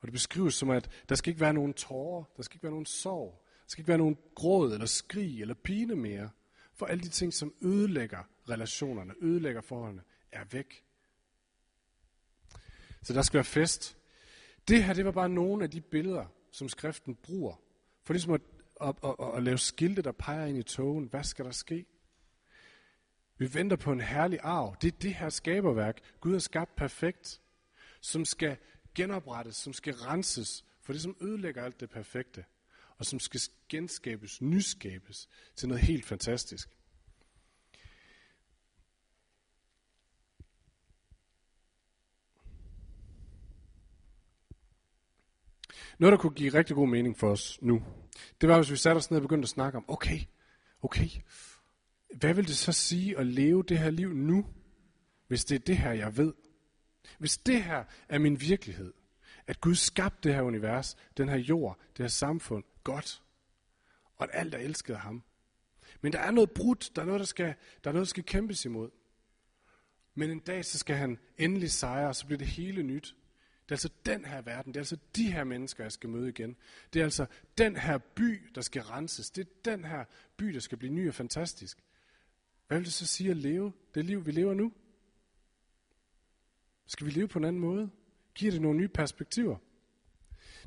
Og 0.00 0.06
det 0.06 0.12
beskrives 0.12 0.54
som, 0.54 0.70
at 0.70 0.90
der 1.08 1.14
skal 1.14 1.30
ikke 1.30 1.40
være 1.40 1.54
nogen 1.54 1.74
tårer, 1.74 2.24
der 2.36 2.42
skal 2.42 2.56
ikke 2.56 2.62
være 2.62 2.72
nogen 2.72 2.86
sorg, 2.86 3.44
der 3.46 3.68
skal 3.68 3.82
ikke 3.82 3.88
være 3.88 3.98
nogen 3.98 4.18
gråd 4.34 4.72
eller 4.72 4.86
skrig 4.86 5.40
eller 5.40 5.54
pine 5.54 5.96
mere. 5.96 6.30
For 6.82 6.86
alle 6.86 7.02
de 7.02 7.08
ting, 7.08 7.34
som 7.34 7.54
ødelægger 7.60 8.18
relationerne, 8.48 9.14
ødelægger 9.20 9.60
forholdene, 9.60 10.02
er 10.32 10.44
væk. 10.44 10.84
Så 13.02 13.12
der 13.12 13.22
skal 13.22 13.34
være 13.34 13.44
fest. 13.44 13.96
Det 14.68 14.84
her, 14.84 14.94
det 14.94 15.04
var 15.04 15.10
bare 15.10 15.28
nogle 15.28 15.64
af 15.64 15.70
de 15.70 15.80
billeder, 15.80 16.26
som 16.50 16.68
skriften 16.68 17.14
bruger. 17.14 17.54
For 18.04 18.12
ligesom 18.12 18.32
at, 18.32 18.40
at, 18.80 18.94
at, 19.04 19.14
at, 19.20 19.36
at 19.36 19.42
lave 19.42 19.58
skilte, 19.58 20.02
der 20.02 20.12
peger 20.12 20.46
ind 20.46 20.58
i 20.58 20.62
togen. 20.62 21.04
Hvad 21.04 21.24
skal 21.24 21.44
der 21.44 21.50
ske? 21.50 21.86
Vi 23.38 23.54
venter 23.54 23.76
på 23.76 23.92
en 23.92 24.00
herlig 24.00 24.38
arv. 24.42 24.76
Det 24.80 24.92
er 24.92 24.98
det 24.98 25.14
her 25.14 25.28
skaberværk, 25.28 26.00
Gud 26.20 26.32
har 26.32 26.38
skabt 26.38 26.76
perfekt, 26.76 27.40
som 28.00 28.24
skal 28.24 28.56
genoprettes, 28.94 29.56
som 29.56 29.72
skal 29.72 29.94
renses 29.94 30.64
for 30.80 30.92
det, 30.92 31.02
som 31.02 31.16
ødelægger 31.20 31.64
alt 31.64 31.80
det 31.80 31.90
perfekte, 31.90 32.44
og 33.02 33.06
som 33.06 33.20
skal 33.20 33.40
genskabes, 33.68 34.42
nyskabes 34.42 35.28
til 35.56 35.68
noget 35.68 35.82
helt 35.82 36.04
fantastisk. 36.04 36.68
Noget, 45.98 46.12
der 46.12 46.16
kunne 46.16 46.34
give 46.34 46.54
rigtig 46.54 46.76
god 46.76 46.88
mening 46.88 47.18
for 47.18 47.30
os 47.30 47.62
nu, 47.62 47.82
det 48.40 48.48
var, 48.48 48.56
hvis 48.56 48.70
vi 48.70 48.76
satte 48.76 48.98
os 48.98 49.10
ned 49.10 49.18
og 49.18 49.22
begyndte 49.22 49.46
at 49.46 49.50
snakke 49.50 49.78
om, 49.78 49.84
okay, 49.88 50.20
okay, 50.82 51.08
hvad 52.14 52.34
vil 52.34 52.48
det 52.48 52.56
så 52.56 52.72
sige 52.72 53.18
at 53.18 53.26
leve 53.26 53.62
det 53.62 53.78
her 53.78 53.90
liv 53.90 54.12
nu, 54.12 54.46
hvis 55.28 55.44
det 55.44 55.54
er 55.54 55.64
det 55.64 55.76
her, 55.76 55.92
jeg 55.92 56.16
ved? 56.16 56.32
Hvis 57.18 57.38
det 57.38 57.64
her 57.64 57.84
er 58.08 58.18
min 58.18 58.40
virkelighed, 58.40 58.92
at 59.46 59.60
Gud 59.60 59.74
skabte 59.74 60.28
det 60.28 60.34
her 60.34 60.42
univers, 60.42 60.96
den 61.16 61.28
her 61.28 61.36
jord, 61.36 61.78
det 61.96 61.98
her 61.98 62.08
samfund, 62.08 62.64
godt, 62.84 63.22
og 64.16 64.24
at 64.24 64.30
alt 64.32 64.54
er 64.54 64.58
elsket 64.58 64.94
af 64.94 65.00
ham. 65.00 65.22
Men 66.00 66.12
der 66.12 66.18
er 66.18 66.30
noget 66.30 66.50
brudt, 66.50 66.90
der 66.96 67.02
er 67.02 67.06
noget, 67.06 67.18
der 67.18 67.26
skal, 67.26 67.54
der 67.84 67.90
er 67.90 67.92
noget, 67.92 68.06
der 68.06 68.10
skal 68.10 68.24
kæmpes 68.24 68.64
imod. 68.64 68.90
Men 70.14 70.30
en 70.30 70.40
dag, 70.40 70.64
så 70.64 70.78
skal 70.78 70.96
han 70.96 71.18
endelig 71.38 71.70
sejre, 71.70 72.08
og 72.08 72.16
så 72.16 72.26
bliver 72.26 72.38
det 72.38 72.46
hele 72.46 72.82
nyt. 72.82 73.16
Det 73.62 73.70
er 73.70 73.74
altså 73.74 73.90
den 74.06 74.24
her 74.24 74.42
verden, 74.42 74.72
det 74.72 74.76
er 74.76 74.80
altså 74.80 74.98
de 75.16 75.32
her 75.32 75.44
mennesker, 75.44 75.84
jeg 75.84 75.92
skal 75.92 76.10
møde 76.10 76.28
igen. 76.28 76.56
Det 76.92 77.00
er 77.00 77.04
altså 77.04 77.26
den 77.58 77.76
her 77.76 77.98
by, 77.98 78.50
der 78.54 78.60
skal 78.60 78.82
renses. 78.82 79.30
Det 79.30 79.46
er 79.46 79.50
den 79.64 79.84
her 79.84 80.04
by, 80.36 80.44
der 80.44 80.60
skal 80.60 80.78
blive 80.78 80.92
ny 80.92 81.08
og 81.08 81.14
fantastisk. 81.14 81.78
Hvad 82.66 82.78
vil 82.78 82.84
det 82.84 82.92
så 82.92 83.06
sige 83.06 83.30
at 83.30 83.36
leve 83.36 83.72
det 83.94 84.04
liv, 84.04 84.26
vi 84.26 84.30
lever 84.30 84.54
nu? 84.54 84.72
Skal 86.86 87.06
vi 87.06 87.10
leve 87.10 87.28
på 87.28 87.38
en 87.38 87.44
anden 87.44 87.60
måde? 87.60 87.90
Giver 88.34 88.52
det 88.52 88.62
nogle 88.62 88.78
nye 88.78 88.88
perspektiver? 88.88 89.56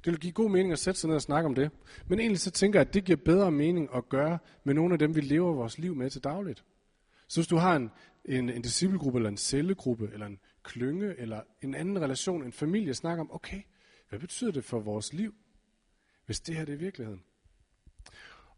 Det 0.05 0.11
vil 0.11 0.19
give 0.19 0.33
god 0.33 0.49
mening 0.49 0.71
at 0.71 0.79
sætte 0.79 0.99
sig 0.99 1.07
ned 1.07 1.15
og 1.15 1.21
snakke 1.21 1.47
om 1.47 1.55
det. 1.55 1.71
Men 2.07 2.19
egentlig 2.19 2.39
så 2.39 2.51
tænker 2.51 2.79
jeg, 2.79 2.87
at 2.87 2.93
det 2.93 3.03
giver 3.03 3.15
bedre 3.15 3.51
mening 3.51 3.89
at 3.95 4.09
gøre 4.09 4.37
med 4.63 4.73
nogle 4.73 4.93
af 4.93 4.99
dem, 4.99 5.15
vi 5.15 5.21
lever 5.21 5.53
vores 5.53 5.77
liv 5.77 5.95
med 5.95 6.09
til 6.09 6.23
dagligt. 6.23 6.63
Så 7.27 7.39
hvis 7.39 7.47
du 7.47 7.55
har 7.55 7.75
en, 7.75 7.91
en, 8.25 8.49
en 8.49 8.61
disciplegruppe, 8.61 9.19
eller 9.19 9.29
en 9.29 9.37
cellegruppe, 9.37 10.09
eller 10.13 10.25
en 10.25 10.39
klynge, 10.63 11.19
eller 11.19 11.41
en 11.61 11.75
anden 11.75 12.01
relation, 12.01 12.43
en 12.43 12.51
familie, 12.51 12.93
snakker 12.93 13.23
om, 13.23 13.33
okay, 13.33 13.61
hvad 14.09 14.19
betyder 14.19 14.51
det 14.51 14.63
for 14.63 14.79
vores 14.79 15.13
liv, 15.13 15.33
hvis 16.25 16.39
det 16.39 16.55
her 16.55 16.65
det 16.65 16.73
er 16.73 16.77
virkeligheden? 16.77 17.23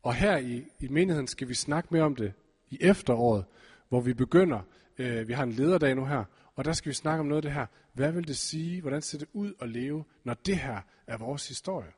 Og 0.02 0.16
her 0.16 0.38
i, 0.38 0.64
i 0.80 0.88
menigheden 0.88 1.28
skal 1.28 1.50
vi 1.50 1.54
snakke 1.54 1.88
mere 1.92 2.04
om 2.04 2.16
det 2.16 2.34
i 2.70 2.78
efteråret, 2.82 3.46
hvor 3.90 4.02
vi 4.02 4.14
begynder, 4.14 4.62
øh, 4.98 5.28
vi 5.28 5.34
har 5.34 5.44
en 5.44 5.52
lederdag 5.52 5.96
nu 5.96 6.06
her, 6.06 6.24
og 6.58 6.66
der 6.66 6.74
skal 6.74 6.90
vi 6.90 6.94
snakke 6.94 7.20
om 7.20 7.26
noget 7.26 7.38
af 7.38 7.42
det 7.42 7.52
her. 7.52 7.66
Hvad 7.94 8.12
vil 8.12 8.28
det 8.28 8.38
sige? 8.38 8.82
Hvordan 8.82 9.02
ser 9.02 9.18
det 9.18 9.28
ud 9.34 9.54
at 9.62 9.70
leve, 9.70 10.06
når 10.24 10.34
det 10.34 10.58
her 10.58 10.82
er 11.08 11.18
vores 11.18 11.48
historie? 11.48 11.92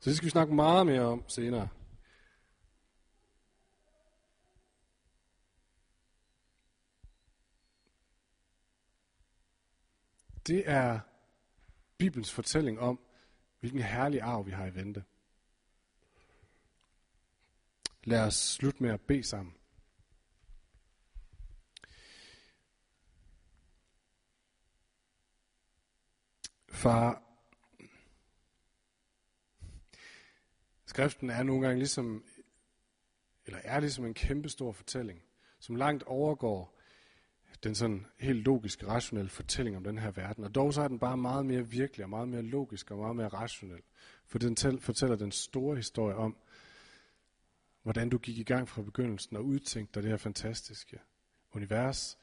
Så 0.00 0.10
det 0.10 0.16
skal 0.16 0.24
vi 0.24 0.30
snakke 0.30 0.54
meget 0.54 0.86
mere 0.86 1.00
om 1.00 1.28
senere. 1.28 1.68
Det 10.46 10.70
er 10.70 11.00
Bibelens 11.98 12.32
fortælling 12.32 12.80
om, 12.80 13.00
hvilken 13.60 13.80
herlig 13.80 14.20
arv 14.20 14.46
vi 14.46 14.50
har 14.50 14.66
i 14.66 14.74
vente. 14.74 15.04
Lad 18.04 18.20
os 18.20 18.34
slutte 18.34 18.82
med 18.82 18.90
at 18.90 19.00
bede 19.00 19.22
sammen. 19.22 19.54
Far, 26.76 27.22
skriften 30.86 31.30
er 31.30 31.42
nogle 31.42 31.66
gange 31.66 31.78
ligesom, 31.78 32.24
eller 33.46 33.60
er 33.64 33.80
ligesom 33.80 34.04
en 34.04 34.14
kæmpestor 34.14 34.72
fortælling, 34.72 35.22
som 35.58 35.76
langt 35.76 36.02
overgår 36.02 36.78
den 37.64 37.74
sådan 37.74 38.06
helt 38.18 38.38
logiske, 38.38 38.86
rationelle 38.86 39.28
fortælling 39.28 39.76
om 39.76 39.84
den 39.84 39.98
her 39.98 40.10
verden. 40.10 40.44
Og 40.44 40.54
dog 40.54 40.74
så 40.74 40.82
er 40.82 40.88
den 40.88 40.98
bare 40.98 41.16
meget 41.16 41.46
mere 41.46 41.68
virkelig, 41.68 42.04
og 42.04 42.10
meget 42.10 42.28
mere 42.28 42.42
logisk, 42.42 42.90
og 42.90 42.98
meget 42.98 43.16
mere 43.16 43.28
rationel. 43.28 43.82
For 44.26 44.38
den 44.38 44.56
tæl, 44.56 44.80
fortæller 44.80 45.16
den 45.16 45.32
store 45.32 45.76
historie 45.76 46.16
om, 46.16 46.36
hvordan 47.82 48.08
du 48.08 48.18
gik 48.18 48.38
i 48.38 48.44
gang 48.44 48.68
fra 48.68 48.82
begyndelsen 48.82 49.36
og 49.36 49.44
udtænkte 49.44 49.94
dig 49.94 50.02
det 50.02 50.10
her 50.10 50.18
fantastiske 50.18 51.00
univers, 51.52 52.18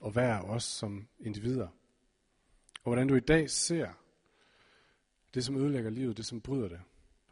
og 0.00 0.10
hver 0.10 0.40
os 0.40 0.64
som 0.64 1.08
individer. 1.20 1.68
Og 2.84 2.90
hvordan 2.92 3.08
du 3.08 3.14
i 3.14 3.20
dag 3.20 3.50
ser 3.50 3.92
det, 5.34 5.44
som 5.44 5.56
ødelægger 5.56 5.90
livet, 5.90 6.16
det 6.16 6.26
som 6.26 6.40
bryder 6.40 6.68
det. 6.68 6.80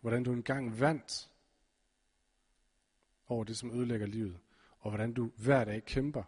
Hvordan 0.01 0.25
du 0.25 0.33
engang 0.33 0.81
vandt 0.81 1.31
over 3.27 3.45
det, 3.45 3.57
som 3.57 3.71
ødelægger 3.71 4.07
livet, 4.07 4.39
og 4.79 4.91
hvordan 4.91 5.13
du 5.13 5.31
hver 5.37 5.65
dag 5.65 5.85
kæmper 5.85 6.23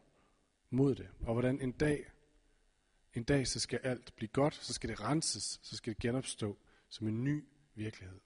mod 0.71 0.95
det, 0.95 1.09
og 1.21 1.33
hvordan 1.33 1.61
en 1.61 1.73
dag, 1.73 2.11
en 3.15 3.25
dag 3.25 3.47
så 3.47 3.61
skal 3.61 3.81
alt 3.83 4.17
blive 4.17 4.29
godt, 4.29 4.55
så 4.55 4.73
skal 4.73 4.91
det 4.91 5.01
renses, 5.01 5.61
så 5.63 5.77
skal 5.77 5.93
det 5.93 6.03
genopstå 6.03 6.59
som 6.89 7.09
en 7.09 7.25
ny 7.25 7.45
virkelighed. 7.75 8.21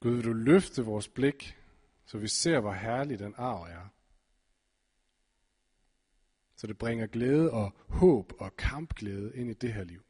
Gud, 0.00 0.14
vil 0.14 0.24
du 0.24 0.32
løfte 0.32 0.84
vores 0.84 1.08
blik, 1.08 1.56
så 2.04 2.18
vi 2.18 2.28
ser, 2.28 2.60
hvor 2.60 2.72
herlig 2.72 3.18
den 3.18 3.34
arv 3.36 3.62
er. 3.62 3.88
Så 6.56 6.66
det 6.66 6.78
bringer 6.78 7.06
glæde 7.06 7.50
og 7.50 7.72
håb 7.88 8.32
og 8.38 8.56
kampglæde 8.56 9.36
ind 9.36 9.50
i 9.50 9.54
det 9.54 9.72
her 9.72 9.84
liv. 9.84 10.04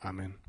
Amen. 0.00 0.47